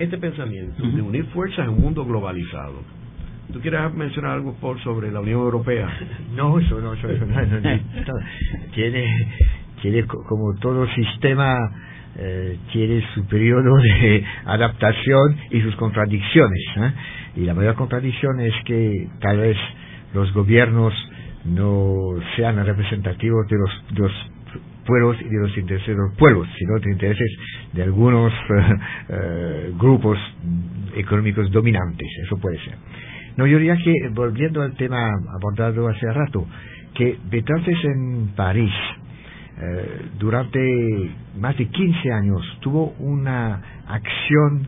[0.00, 2.82] este pensamiento de unir fuerzas en un mundo globalizado.
[3.52, 5.88] ¿Tú quieres mencionar algo, Paul, sobre la Unión Europea?
[6.34, 8.20] No, eso no, eso, no,
[8.74, 9.06] tiene,
[9.80, 11.56] tiene como todo sistema
[12.16, 16.60] eh, tiene su periodo de adaptación y sus contradicciones.
[16.76, 16.92] ¿eh?
[17.36, 19.56] Y la mayor contradicción es que tal vez
[20.14, 20.94] los gobiernos
[21.44, 24.12] no sean representativos de los, de los
[24.86, 27.30] pueblos y de los intereses de los pueblos, sino de intereses
[27.72, 28.32] de algunos
[29.08, 30.18] eh, grupos
[30.96, 32.08] económicos dominantes.
[32.24, 32.74] Eso puede ser.
[33.36, 36.46] No, yo diría que, volviendo al tema abordado hace rato,
[36.94, 38.72] que Betances en París,
[39.60, 44.66] eh, durante más de 15 años tuvo una acción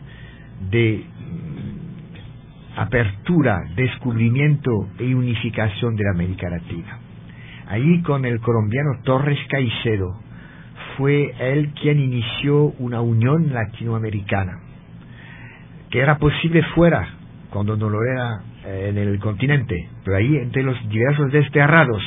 [0.71, 1.05] de
[2.77, 6.99] apertura, descubrimiento y unificación de la América Latina.
[7.68, 10.20] Allí con el colombiano Torres Caicedo
[10.97, 14.61] fue él quien inició una unión latinoamericana,
[15.91, 17.09] que era posible fuera,
[17.51, 22.03] cuando no lo era eh, en el continente, pero ahí entre los diversos desterrados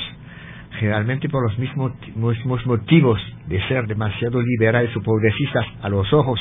[0.79, 6.39] generalmente por los mismos, mismos motivos de ser demasiado liberales o progresistas a los ojos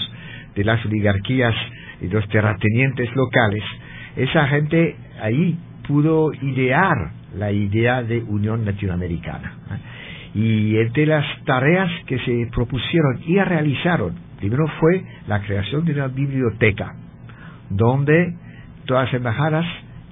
[0.55, 1.55] de las oligarquías
[2.01, 3.65] y los terratenientes locales,
[4.19, 5.57] esa gente ahí
[5.87, 9.53] pudo idear la idea de Unión Latinoamericana.
[10.35, 16.09] Y entre las tareas que se propusieron y realizaron, primero fue la creación de una
[16.09, 16.95] biblioteca,
[17.71, 18.35] donde
[18.87, 19.67] todas las embajadas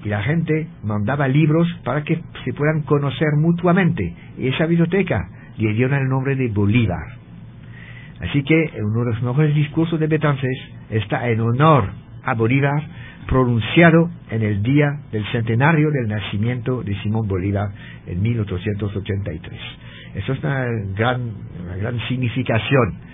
[0.05, 4.15] y la gente mandaba libros para que se puedan conocer mutuamente.
[4.39, 5.21] Y esa biblioteca
[5.59, 7.07] le dieron el nombre de Bolívar.
[8.21, 10.59] Así que uno de los mejores discursos de Betances
[10.91, 11.91] está en honor
[12.23, 12.83] a Bolívar,
[13.27, 17.69] pronunciado en el día del centenario del nacimiento de Simón Bolívar
[18.07, 19.61] en 1883.
[20.15, 21.21] Eso es una gran,
[21.65, 23.07] una gran significación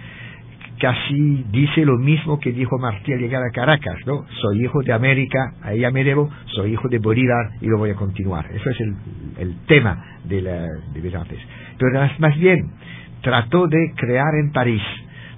[0.82, 4.26] casi dice lo mismo que dijo Martí al llegar a Caracas, ¿no?
[4.40, 7.90] Soy hijo de América, a ella me debo, soy hijo de Bolívar y lo voy
[7.90, 8.46] a continuar.
[8.52, 8.94] Eso es el,
[9.38, 11.38] el tema de, la, de
[11.78, 12.72] Pero más bien,
[13.22, 14.82] trató de crear en París,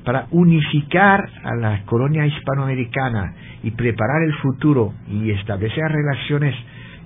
[0.04, 6.54] para unificar a la colonia hispanoamericana y preparar el futuro y establecer relaciones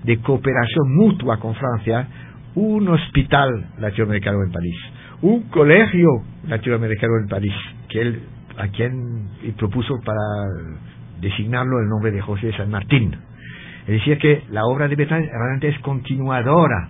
[0.02, 2.08] de cooperación mutua con Francia,
[2.54, 4.76] un hospital latinoamericano en París,
[5.22, 6.08] un colegio
[6.48, 7.54] latinoamericano en París,
[7.88, 8.22] que él,
[8.56, 10.20] a quien propuso para
[11.20, 13.14] designarlo el nombre de José San Martín.
[13.86, 16.88] Es decir, que la obra de Betán realmente es continuadora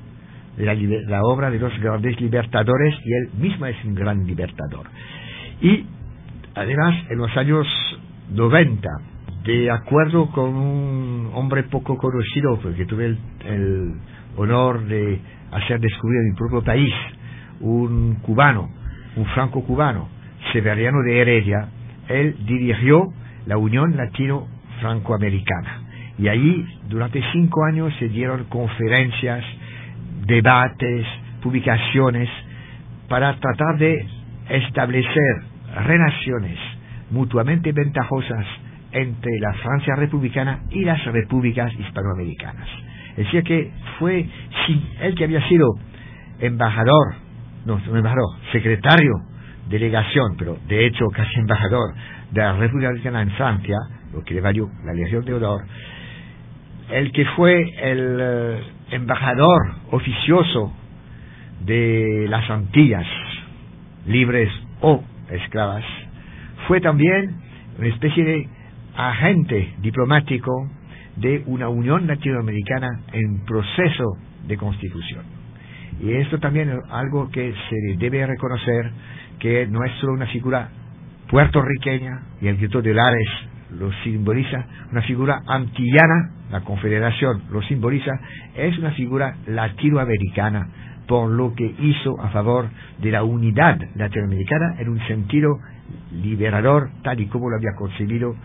[0.56, 4.86] de la, la, obra de los grandes libertadores y él mismo es un gran libertador.
[5.61, 5.86] Y
[6.59, 7.66] además, en los años
[8.30, 8.88] 90,
[9.44, 13.94] de acuerdo con un hombre poco conocido, porque tuve el,
[14.36, 16.94] honor de hacer descubrir en mi propio país,
[17.61, 18.68] un cubano,
[19.16, 20.09] un franco cubano,
[20.52, 21.68] Severiano de Heredia,
[22.09, 23.09] él dirigió
[23.46, 25.82] la Unión Latino-Francoamericana.
[26.18, 29.44] Y allí, durante cinco años, se dieron conferencias,
[30.26, 31.06] debates,
[31.42, 32.28] publicaciones,
[33.09, 34.06] para tratar de
[34.50, 36.58] establecer relaciones
[37.10, 38.46] mutuamente ventajosas
[38.92, 42.68] entre la Francia republicana y las repúblicas hispanoamericanas.
[43.16, 44.26] Es que fue
[45.00, 45.66] él que había sido
[46.38, 47.14] embajador,
[47.66, 49.12] no, no embajador, secretario
[49.68, 51.94] delegación, pero de hecho casi embajador
[52.30, 53.76] de la República Dominicana en Francia,
[54.12, 55.62] lo que le valió la Legión de Honor,
[56.90, 58.62] el que fue el eh,
[58.92, 60.72] embajador oficioso
[61.64, 63.06] de las Antillas,
[64.06, 64.50] libres
[64.80, 65.84] o esclavas,
[66.66, 67.36] fue también
[67.78, 68.48] una especie de
[68.96, 70.68] agente diplomático
[71.16, 74.04] de una Unión Latinoamericana en proceso
[74.46, 75.24] de constitución.
[76.00, 78.90] Y esto también es algo que se debe reconocer,
[79.38, 80.68] que no es solo una figura
[81.28, 83.28] puertorriqueña, y el grito de Lares
[83.78, 88.12] lo simboliza, una figura antillana, la confederación lo simboliza,
[88.54, 90.68] es una figura latinoamericana,
[91.09, 95.59] por lo que hizo a favor de la unidad latinoamericana en un sentido
[96.12, 98.36] liberador, tal y como lo había concebido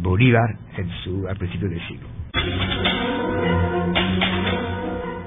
[0.00, 2.08] Bolívar en su, al principio del siglo.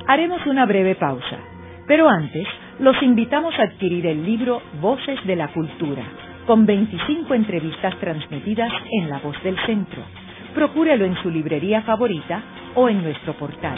[0.08, 1.38] Haremos una breve pausa,
[1.88, 2.46] pero antes
[2.80, 6.04] los invitamos a adquirir el libro Voces de la Cultura,
[6.46, 10.04] con 25 entrevistas transmitidas en La Voz del Centro.
[10.54, 12.44] Procúrelo en su librería favorita
[12.76, 13.78] o en nuestro portal.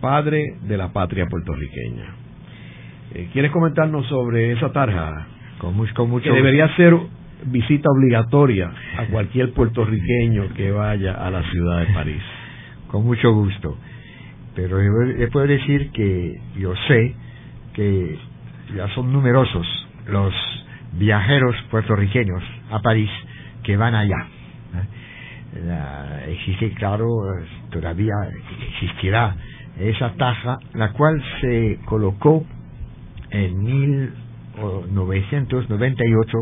[0.00, 2.14] padre de la patria puertorriqueña.
[3.14, 5.28] Eh, ¿Quieres comentarnos sobre esa tarja?
[5.58, 6.94] Con mucho, mucho que debería ser
[7.44, 12.22] visita obligatoria a cualquier puertorriqueño que vaya a la ciudad de París.
[12.88, 13.76] Con mucho gusto.
[14.54, 17.14] Pero le puedo decir que yo sé
[17.76, 18.18] que
[18.74, 19.64] ya son numerosos
[20.06, 20.34] los
[20.94, 23.10] viajeros puertorriqueños a París
[23.62, 24.26] que van allá.
[26.28, 27.06] existe, claro,
[27.70, 28.14] todavía
[28.72, 29.36] existirá
[29.78, 32.44] esa taja, la cual se colocó
[33.30, 36.38] en 1998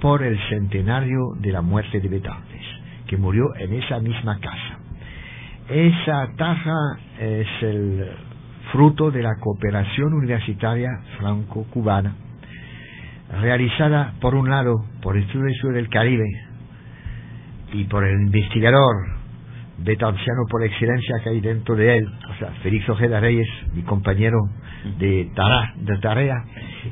[0.00, 2.66] por el centenario de la muerte de Betances,
[3.06, 4.78] que murió en esa misma casa.
[5.70, 6.76] Esa taja
[7.18, 8.27] es el
[8.72, 12.14] fruto de la cooperación universitaria franco-cubana,
[13.40, 16.26] realizada por un lado por el Estudio del Caribe
[17.72, 19.18] y por el investigador
[19.78, 24.38] betanciano por excelencia que hay dentro de él, o sea, Félix Ojeda Reyes, mi compañero
[24.98, 25.30] de,
[25.76, 26.44] de tarea,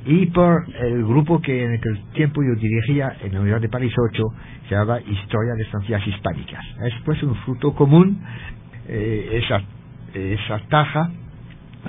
[0.05, 3.93] y por el grupo que en aquel tiempo yo dirigía en la Universidad de París
[4.13, 4.23] 8,
[4.69, 6.65] se llamaba Historia de Estancias Hispánicas.
[6.85, 8.21] Es pues un fruto común,
[8.89, 9.63] eh, esa,
[10.15, 11.11] esa taja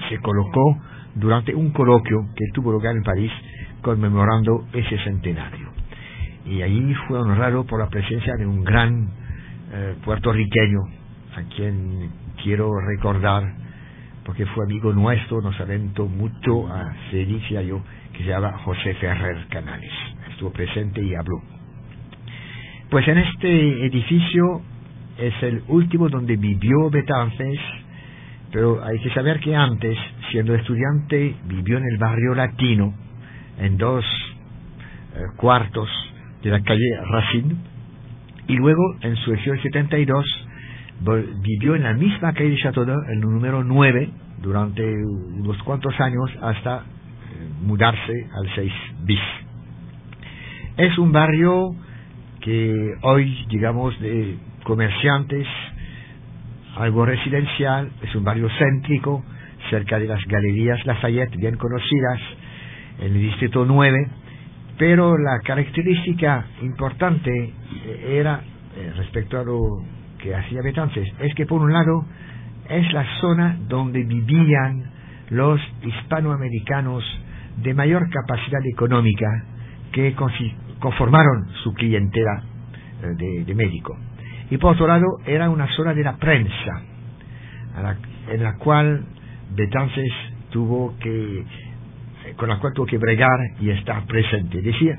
[0.09, 0.77] se colocó
[1.15, 3.31] durante un coloquio que tuvo lugar en París
[3.81, 5.69] conmemorando ese centenario.
[6.45, 9.09] Y allí fue honrado por la presencia de un gran
[9.71, 10.79] eh, puertorriqueño,
[11.35, 12.09] a quien
[12.41, 13.43] quiero recordar,
[14.23, 17.81] porque fue amigo nuestro, nos alentó mucho a Félix y a yo,
[18.13, 19.91] que se llama José Ferrer Canales.
[20.31, 21.41] Estuvo presente y habló.
[22.89, 24.61] Pues en este edificio
[25.17, 27.59] es el último donde vivió Betances,
[28.51, 29.97] pero hay que saber que antes,
[30.31, 32.93] siendo estudiante, vivió en el barrio latino,
[33.59, 34.05] en dos
[35.15, 35.89] eh, cuartos
[36.43, 37.55] de la calle Racine,
[38.47, 40.47] y luego en su edición 72
[41.41, 44.09] vivió en la misma calle de Chateaudun, en el número 9,
[44.41, 46.83] durante unos cuantos años hasta eh,
[47.61, 48.71] mudarse al 6
[49.03, 49.19] bis.
[50.77, 51.75] Es un barrio
[52.41, 55.47] que hoy, digamos, de comerciantes,
[56.79, 59.23] algo residencial, es un barrio céntrico,
[59.69, 62.19] cerca de las galerías Lafayette, bien conocidas,
[62.99, 64.07] en el distrito 9,
[64.77, 68.41] pero la característica importante eh, era,
[68.75, 69.59] eh, respecto a lo
[70.19, 72.05] que hacía Betances, es que por un lado
[72.69, 74.91] es la zona donde vivían
[75.29, 77.03] los hispanoamericanos
[77.57, 79.27] de mayor capacidad económica
[79.91, 80.15] que
[80.79, 82.43] conformaron su clientela
[83.03, 83.97] eh, de, de médico.
[84.49, 86.81] Y por otro lado, era una zona de la prensa,
[88.29, 89.05] en la cual
[89.55, 90.11] Betances
[90.49, 91.43] tuvo que,
[92.35, 94.61] con la cual tuvo que bregar y estar presente.
[94.61, 94.97] Decía,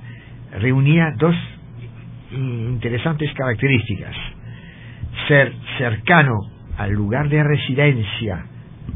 [0.61, 1.35] reunía dos
[2.33, 4.15] interesantes características.
[5.27, 6.35] Ser cercano
[6.77, 8.45] al lugar de residencia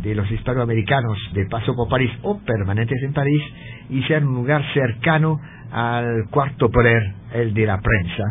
[0.02, 3.42] de los hispanoamericanos de paso por París o permanentes en París
[3.90, 5.38] y ser un lugar cercano
[5.70, 7.02] al cuarto poder,
[7.34, 8.24] el de la prensa,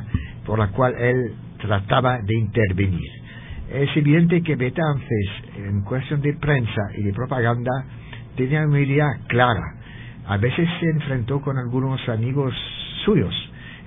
[0.46, 3.10] por la cual él trataba de intervenir.
[3.72, 7.72] Es evidente que Betances, en cuestión de prensa y de propaganda,
[8.36, 9.64] tenía una idea clara.
[10.28, 12.54] A veces se enfrentó con algunos amigos
[13.06, 13.34] suyos.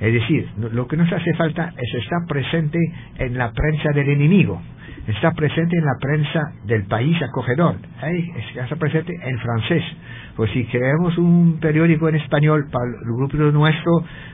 [0.01, 2.79] Es decir, lo que nos hace falta es estar presente
[3.19, 4.61] en la prensa del enemigo,
[5.07, 7.77] estar presente en la prensa del país acogedor,
[8.57, 9.85] estar presente en francés.
[10.35, 13.93] Pues si creamos un periódico en español para el grupo nuestro,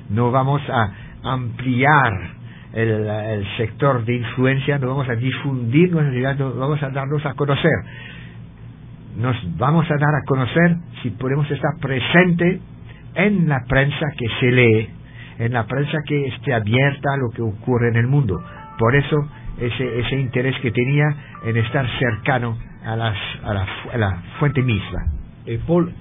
[0.08, 2.39] no vamos a ampliar
[2.72, 7.34] el, sector de influencia, no vamos a difundir nuestra idea, no vamos a darnos a
[7.34, 7.72] conocer.
[9.16, 12.60] Nos vamos a dar a conocer si podemos estar presente
[13.14, 14.88] en la prensa que se lee,
[15.38, 18.40] en la prensa que esté abierta a lo que ocurre en el mundo.
[18.78, 19.16] Por eso
[19.58, 21.04] ese, ese interés que tenía
[21.44, 25.06] en estar cercano a, las, a, la, a la fuente misma.
[25.46, 25.92] Eh, Paul,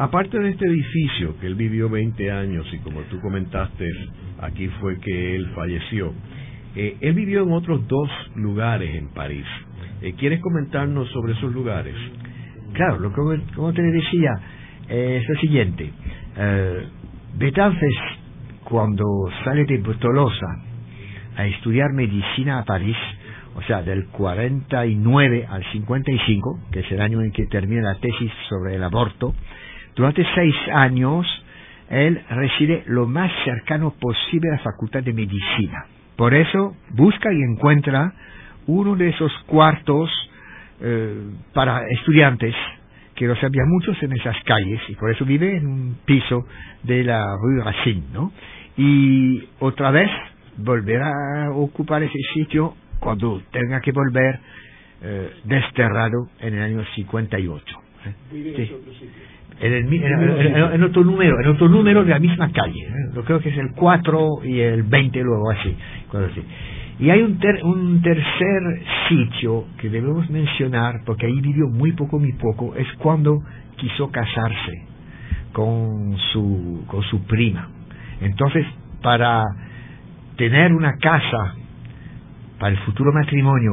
[0.00, 3.86] aparte de este edificio que él vivió 20 años y como tú comentaste,
[4.40, 6.14] aquí fue que él falleció.
[6.74, 9.44] Eh, él vivió en otros dos lugares en París.
[10.00, 11.94] Eh, ¿Quieres comentarnos sobre esos lugares?
[12.72, 14.30] Claro, lo que, como te decía,
[14.88, 15.92] eh, es lo siguiente.
[17.36, 17.94] Betances,
[18.64, 19.04] cuando
[19.44, 20.46] sale de Tolosa
[21.36, 22.96] a estudiar medicina a París,
[23.54, 28.32] o sea, del 49 al 55, que es el año en que termina la tesis
[28.48, 29.34] sobre el aborto,
[29.94, 31.26] durante seis años
[31.90, 35.86] él reside lo más cercano posible a la Facultad de Medicina.
[36.16, 38.12] Por eso busca y encuentra
[38.66, 40.10] uno de esos cuartos
[40.80, 42.54] eh, para estudiantes,
[43.14, 46.46] que los había muchos en esas calles, y por eso vive en un piso
[46.84, 48.32] de la Rue Racine, ¿no?
[48.76, 50.10] Y otra vez
[50.56, 54.38] volverá a ocupar ese sitio cuando tenga que volver
[55.02, 57.64] eh, desterrado en el año 58.
[58.06, 58.14] ¿eh?
[59.60, 62.80] En, el, en, otro número, en otro número de la misma calle.
[62.80, 63.10] ¿eh?
[63.14, 65.76] Yo creo que es el 4 y el 20 luego así.
[66.12, 66.42] así.
[66.98, 72.32] Y hay un, un tercer sitio que debemos mencionar, porque ahí vivió muy poco, muy
[72.34, 73.42] poco, es cuando
[73.76, 74.84] quiso casarse
[75.52, 77.68] con su, con su prima.
[78.20, 78.66] Entonces,
[79.02, 79.42] para
[80.36, 81.54] tener una casa
[82.58, 83.72] para el futuro matrimonio,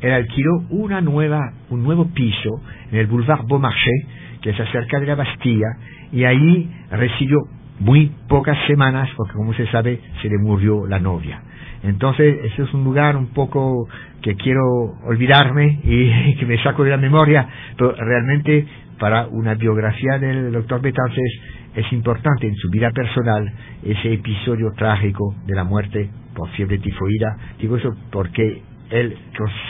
[0.00, 2.60] él alquiló una nueva, un nuevo piso
[2.90, 4.06] en el Boulevard Beaumarchais,
[4.44, 5.68] que es acerca de la Bastilla,
[6.12, 7.38] y ahí residió
[7.80, 11.40] muy pocas semanas, porque como se sabe, se le murió la novia.
[11.82, 13.88] Entonces, ese es un lugar un poco
[14.20, 14.62] que quiero
[15.06, 18.66] olvidarme y que me saco de la memoria, pero realmente
[18.98, 21.40] para una biografía del doctor Betances
[21.74, 23.50] es importante en su vida personal
[23.82, 27.36] ese episodio trágico de la muerte por fiebre tifoida.
[27.58, 29.16] Digo eso porque él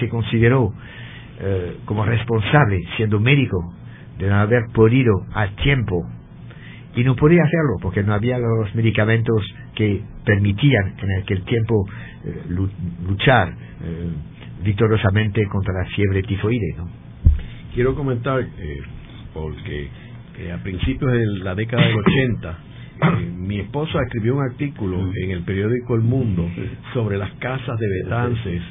[0.01, 0.73] se consideró
[1.41, 3.73] eh, como responsable, siendo médico,
[4.19, 6.07] de no haber podido a tiempo
[6.97, 9.43] y no podía hacerlo porque no había los medicamentos
[9.75, 11.87] que permitían en aquel tiempo
[12.25, 12.43] eh,
[13.07, 14.09] luchar eh,
[14.63, 16.75] victoriosamente contra la fiebre tifoide.
[16.77, 16.89] ¿no?
[17.75, 18.81] Quiero comentar, eh,
[19.33, 19.89] porque
[20.53, 22.59] a principios de la década del 80,
[23.37, 26.49] mi esposa escribió un artículo en el periódico El Mundo
[26.93, 28.63] sobre las casas de Betances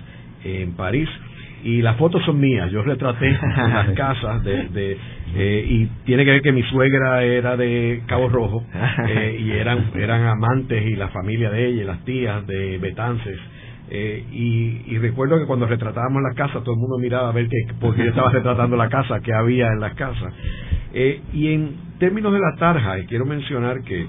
[0.45, 1.09] en París
[1.63, 2.69] y las fotos son mías.
[2.71, 4.97] Yo retraté las casas de,
[5.35, 8.63] eh, y tiene que ver que mi suegra era de Cabo Rojo
[9.07, 13.39] eh, y eran eran amantes y la familia de ella, y las tías de Betances.
[13.89, 17.73] Eh, y, recuerdo que cuando retratábamos la casa todo el mundo miraba a ver que
[17.79, 20.33] porque yo estaba retratando la casa que había en las casas
[21.33, 24.07] y en términos de la tarja y quiero mencionar que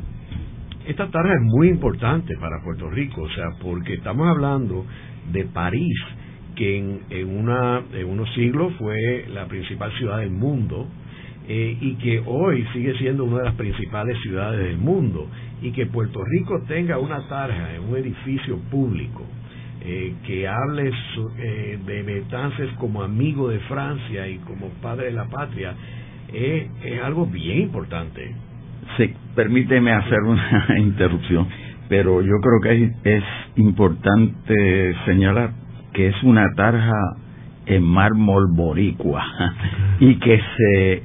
[0.86, 4.86] esta tarja es muy importante para Puerto Rico o sea porque estamos hablando
[5.32, 5.98] de París
[6.54, 10.88] que en, en, una, en unos siglos fue la principal ciudad del mundo
[11.46, 15.28] eh, y que hoy sigue siendo una de las principales ciudades del mundo
[15.60, 19.26] y que Puerto Rico tenga una tarja en un edificio público
[19.82, 20.90] eh, que hable
[21.38, 25.74] eh, de Betances como amigo de Francia y como padre de la patria
[26.32, 26.68] es
[27.04, 28.34] algo bien importante.
[28.96, 31.46] Sí, permíteme hacer una interrupción,
[31.88, 33.24] pero yo creo que es
[33.56, 35.52] importante señalar
[35.94, 37.16] que es una tarja
[37.66, 39.24] en mármol boricua
[40.00, 41.02] y que se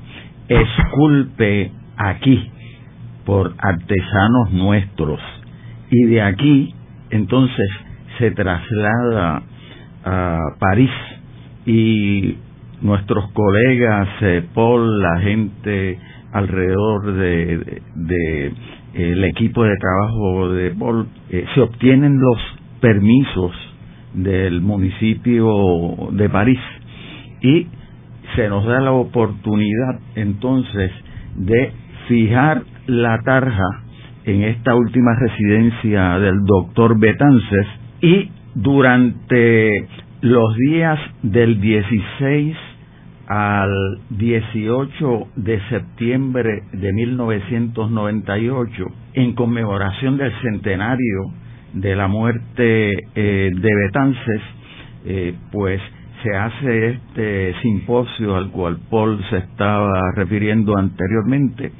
[0.49, 2.51] esculpe aquí
[3.25, 5.19] por artesanos nuestros.
[5.91, 6.73] Y de aquí
[7.11, 7.69] entonces
[8.17, 9.43] se traslada
[10.03, 10.91] a París
[11.65, 12.37] y
[12.81, 15.99] nuestros colegas eh, Paul, la gente
[16.31, 18.53] alrededor de,
[18.93, 22.37] el equipo de trabajo de Paul eh, se obtienen los
[22.81, 23.68] permisos
[24.13, 26.59] del municipio de París.
[27.41, 27.67] Y
[28.35, 30.91] se nos da la oportunidad entonces
[31.35, 31.71] de
[32.07, 33.83] fijar la tarja
[34.25, 37.67] en esta última residencia del doctor Betances
[38.01, 39.87] y durante
[40.21, 42.57] los días del 16
[43.27, 43.71] al
[44.09, 51.31] 18 de septiembre de 1998, en conmemoración del centenario
[51.73, 54.41] de la muerte eh, de Betances,
[55.05, 55.81] eh, pues
[56.23, 61.71] se hace este simposio al cual Paul se estaba refiriendo anteriormente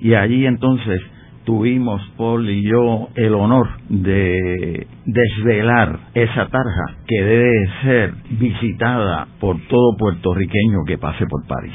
[0.00, 1.00] y allí entonces
[1.44, 9.58] tuvimos Paul y yo el honor de desvelar esa tarja que debe ser visitada por
[9.66, 11.74] todo puertorriqueño que pase por París.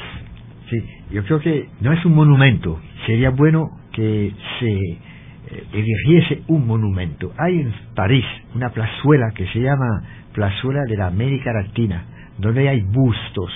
[0.70, 4.98] Sí, yo creo que no es un monumento, sería bueno que se
[5.50, 7.32] eh, un monumento.
[7.38, 8.24] Hay en París
[8.54, 12.04] una plazuela que se llama Plazuela de la América Latina,
[12.38, 13.52] donde hay bustos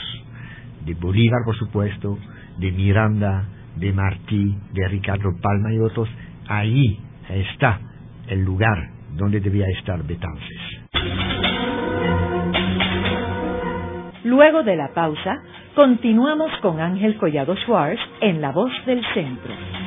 [0.85, 2.19] de Bolívar, por supuesto,
[2.59, 3.45] de Miranda,
[3.77, 6.09] de Martí, de Ricardo Palma y otros,
[6.49, 7.81] ahí está
[8.29, 10.59] el lugar donde debía estar Betances.
[14.25, 15.43] Luego de la pausa,
[15.75, 19.78] continuamos con Ángel Collado Schwartz en La Voz del Centro.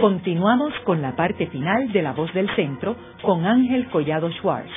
[0.00, 4.70] Continuamos con la parte final de La Voz del Centro con Ángel Collado Schwartz.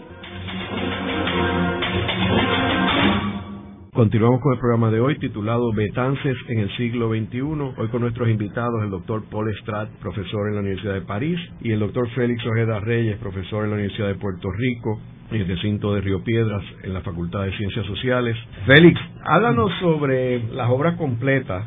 [3.92, 7.42] Continuamos con el programa de hoy titulado Betances en el siglo XXI.
[7.76, 11.72] Hoy con nuestros invitados el doctor Paul Strat, profesor en la Universidad de París, y
[11.72, 14.98] el doctor Félix Ojeda Reyes, profesor en la Universidad de Puerto Rico,
[15.30, 18.36] en el recinto de Río Piedras, en la Facultad de Ciencias Sociales.
[18.66, 21.64] Félix, háblanos sobre las obras completas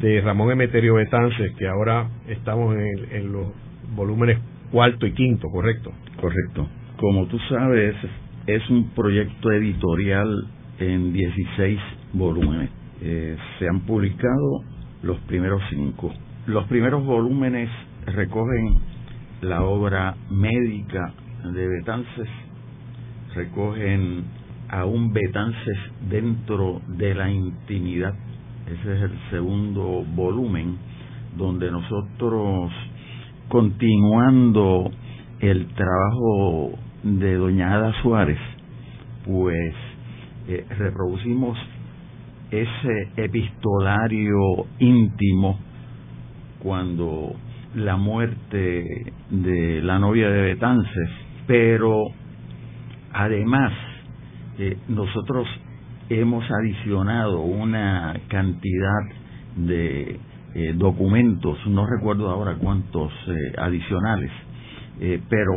[0.00, 3.46] de Ramón Emeterio Betances, que ahora estamos en, los
[3.94, 4.38] volúmenes
[4.70, 5.92] cuarto y quinto, ¿correcto?
[6.20, 6.68] Correcto.
[6.96, 7.94] Como tú sabes,
[8.46, 10.28] es un proyecto editorial
[10.78, 11.78] en 16
[12.12, 12.70] volúmenes.
[13.00, 14.62] Eh, se han publicado
[15.02, 16.12] los primeros cinco.
[16.46, 17.68] Los primeros volúmenes
[18.06, 18.78] recogen
[19.40, 21.12] la obra médica
[21.52, 22.28] de Betances,
[23.34, 24.24] recogen
[24.68, 25.78] a un Betances
[26.08, 28.14] dentro de la intimidad.
[28.66, 30.76] Ese es el segundo volumen
[31.36, 32.72] donde nosotros
[33.48, 34.90] continuando
[35.40, 38.38] el trabajo de doña Ada Suárez,
[39.26, 39.74] pues
[40.48, 41.58] eh, reproducimos
[42.50, 45.58] ese epistolario íntimo
[46.62, 47.34] cuando
[47.74, 51.10] la muerte de la novia de Betances,
[51.46, 52.04] pero
[53.12, 53.72] además
[54.58, 55.46] eh, nosotros
[56.08, 59.00] hemos adicionado una cantidad
[59.56, 60.20] de
[60.54, 64.30] eh, documentos, no recuerdo ahora cuántos eh, adicionales,
[65.28, 65.52] pero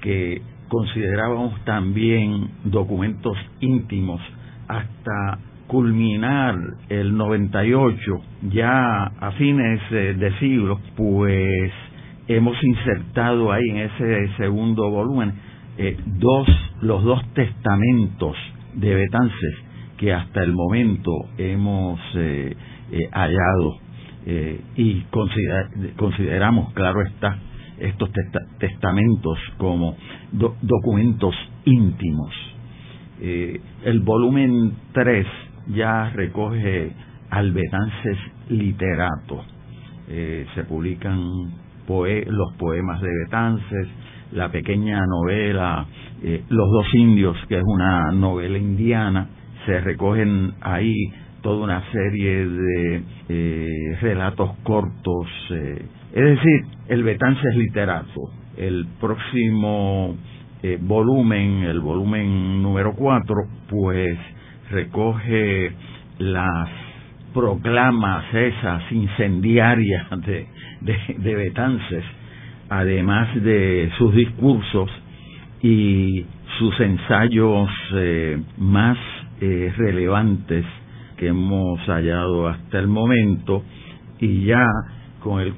[0.00, 4.20] que considerábamos también documentos íntimos
[4.68, 6.54] hasta culminar
[6.88, 7.98] el 98,
[8.50, 11.72] ya a fines de siglo, pues
[12.28, 15.32] hemos insertado ahí en ese segundo volumen
[16.06, 16.48] dos,
[16.80, 18.36] los dos testamentos
[18.74, 19.66] de Betances
[19.96, 22.54] que hasta el momento hemos eh,
[22.90, 23.76] eh, hallado
[24.26, 25.02] eh, y
[25.96, 27.38] consideramos, claro está,
[27.78, 28.10] estos
[28.58, 29.96] testamentos como
[30.32, 31.34] documentos
[31.66, 32.32] íntimos.
[33.20, 35.26] el volumen 3
[35.68, 36.92] ya recoge
[37.30, 38.18] albetances
[38.48, 39.44] literato.
[40.06, 41.20] se publican
[41.86, 43.88] los poemas de Betances,
[44.32, 45.86] la pequeña novela
[46.48, 49.28] Los dos indios, que es una novela indiana,
[49.66, 50.94] se recogen ahí
[51.42, 55.26] toda una serie de eh, relatos cortos.
[55.50, 58.20] Eh, es decir, el Betance es literato.
[58.56, 60.16] El próximo
[60.62, 63.36] eh, volumen, el volumen número 4,
[63.68, 64.18] pues
[64.70, 65.72] recoge
[66.18, 66.68] las
[67.34, 70.46] proclamas esas incendiarias de,
[70.80, 72.04] de, de Betances,
[72.68, 74.90] además de sus discursos
[75.62, 76.24] y
[76.58, 77.68] sus ensayos
[78.58, 78.98] más
[79.40, 80.64] eh, relevantes
[81.16, 83.62] que hemos hallado hasta el momento
[84.20, 84.66] y ya
[85.20, 85.54] con el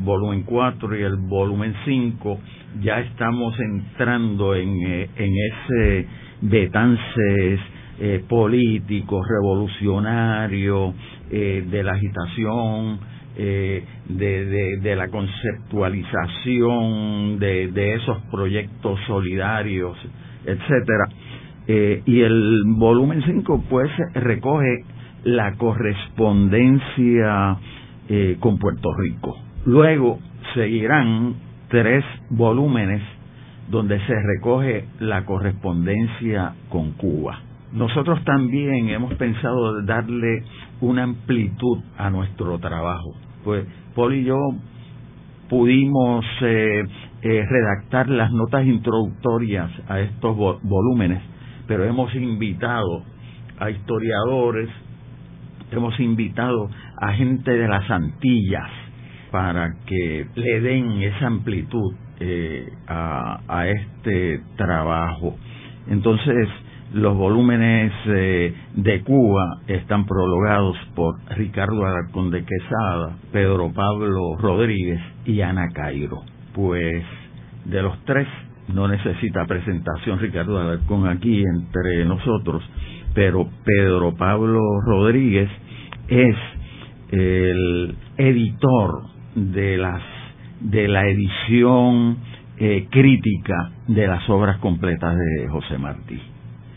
[0.00, 2.40] volumen 4 y el volumen 5
[2.82, 6.06] ya estamos entrando en, eh, en ese
[6.40, 7.60] Betances
[8.00, 10.94] eh, político, revolucionario,
[11.30, 12.98] eh, de la agitación,
[13.36, 19.96] eh, de, de, la conceptualización de, de, esos proyectos solidarios,
[20.44, 21.08] etcétera.
[22.06, 24.84] y el volumen 5 pues recoge
[25.24, 27.58] la correspondencia
[28.38, 29.34] con Puerto Rico.
[29.64, 30.18] Luego
[30.54, 31.34] seguirán
[31.68, 33.02] tres volúmenes
[33.70, 37.40] donde se recoge la correspondencia con Cuba.
[37.74, 40.44] Nosotros también hemos pensado darle
[40.80, 43.14] una amplitud a nuestro trabajo.
[43.42, 44.38] Pues Paul y yo
[45.48, 46.84] pudimos eh,
[47.22, 51.20] eh, redactar las notas introductorias a estos volúmenes,
[51.66, 53.02] pero hemos invitado
[53.58, 54.68] a historiadores,
[55.70, 56.68] hemos invitado
[57.00, 58.70] a gente de las Antillas
[59.32, 65.36] para que le den esa amplitud eh, a, este trabajo.
[65.88, 66.48] Entonces,
[66.94, 75.00] los volúmenes eh, de Cuba están prologados por Ricardo Alarcón de Quesada, Pedro Pablo Rodríguez
[75.24, 76.22] y Ana Cairo.
[76.54, 77.04] Pues
[77.64, 78.28] de los tres
[78.72, 82.62] no necesita presentación Ricardo Alarcón aquí entre nosotros,
[83.12, 85.50] pero Pedro Pablo Rodríguez
[86.06, 86.36] es
[87.10, 89.02] el editor
[89.34, 90.02] de las
[90.60, 92.18] de la edición
[92.56, 96.20] eh, crítica de las obras completas de José Martí,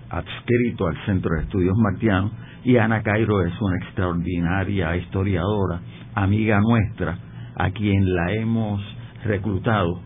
[0.10, 2.32] adscrito al Centro de Estudios Martianos,
[2.64, 5.80] y Ana Cairo es una extraordinaria historiadora,
[6.16, 7.18] amiga nuestra,
[7.56, 8.82] a quien la hemos
[9.24, 10.02] reclutado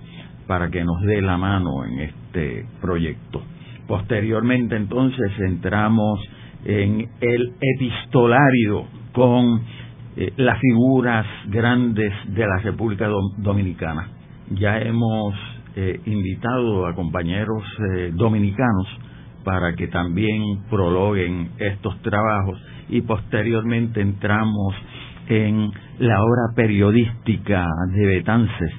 [0.47, 3.41] para que nos dé la mano en este proyecto.
[3.88, 6.20] Posteriormente entonces entramos
[6.66, 9.62] en el epistolario con
[10.16, 14.10] eh, las figuras grandes de la República Dominicana.
[14.52, 15.34] Ya hemos
[15.76, 17.64] eh, invitado a compañeros
[17.95, 18.88] eh, dominicanos
[19.44, 24.76] para que también prologuen estos trabajos y posteriormente entramos
[25.28, 28.72] en la obra periodística de Betances,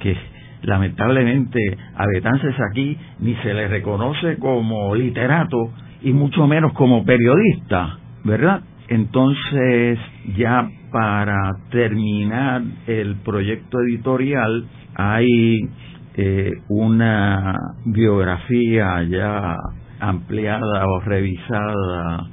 [0.00, 0.16] que
[0.62, 1.58] lamentablemente
[1.96, 8.62] a Betances aquí ni se le reconoce como literato y mucho menos como periodista, ¿verdad?
[8.88, 9.98] Entonces,
[10.36, 14.64] ya para terminar el proyecto editorial,
[14.94, 15.68] hay
[16.14, 19.56] eh, una biografía ya
[20.00, 22.26] ampliada o revisada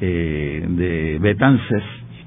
[0.00, 1.82] eh, de Betances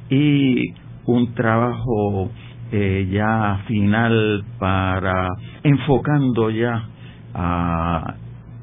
[0.09, 0.73] y
[1.05, 2.29] un trabajo
[2.71, 5.27] eh, ya final para
[5.63, 6.87] enfocando ya
[7.33, 8.15] a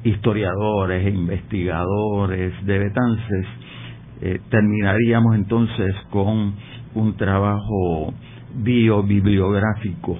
[0.03, 3.47] historiadores e investigadores de Betances
[4.21, 6.53] eh, terminaríamos entonces con
[6.93, 8.13] un trabajo
[8.55, 10.17] biobibliográfico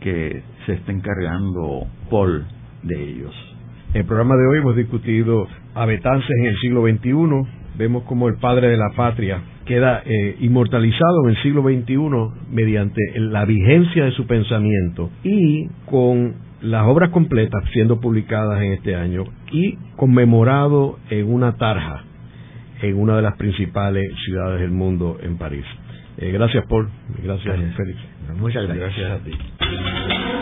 [0.00, 2.44] que se está encargando Paul
[2.82, 3.51] de ellos.
[3.94, 7.76] En el programa de hoy hemos discutido a Betances en el siglo XXI.
[7.76, 11.98] Vemos como el padre de la patria queda eh, inmortalizado en el siglo XXI
[12.50, 18.96] mediante la vigencia de su pensamiento y con las obras completas siendo publicadas en este
[18.96, 22.04] año y conmemorado en una tarja
[22.80, 25.64] en una de las principales ciudades del mundo, en París.
[26.16, 26.88] Eh, gracias, Paul.
[27.22, 27.98] Gracias, Félix.
[28.36, 28.96] Muchas gracias.
[28.96, 30.41] gracias a ti.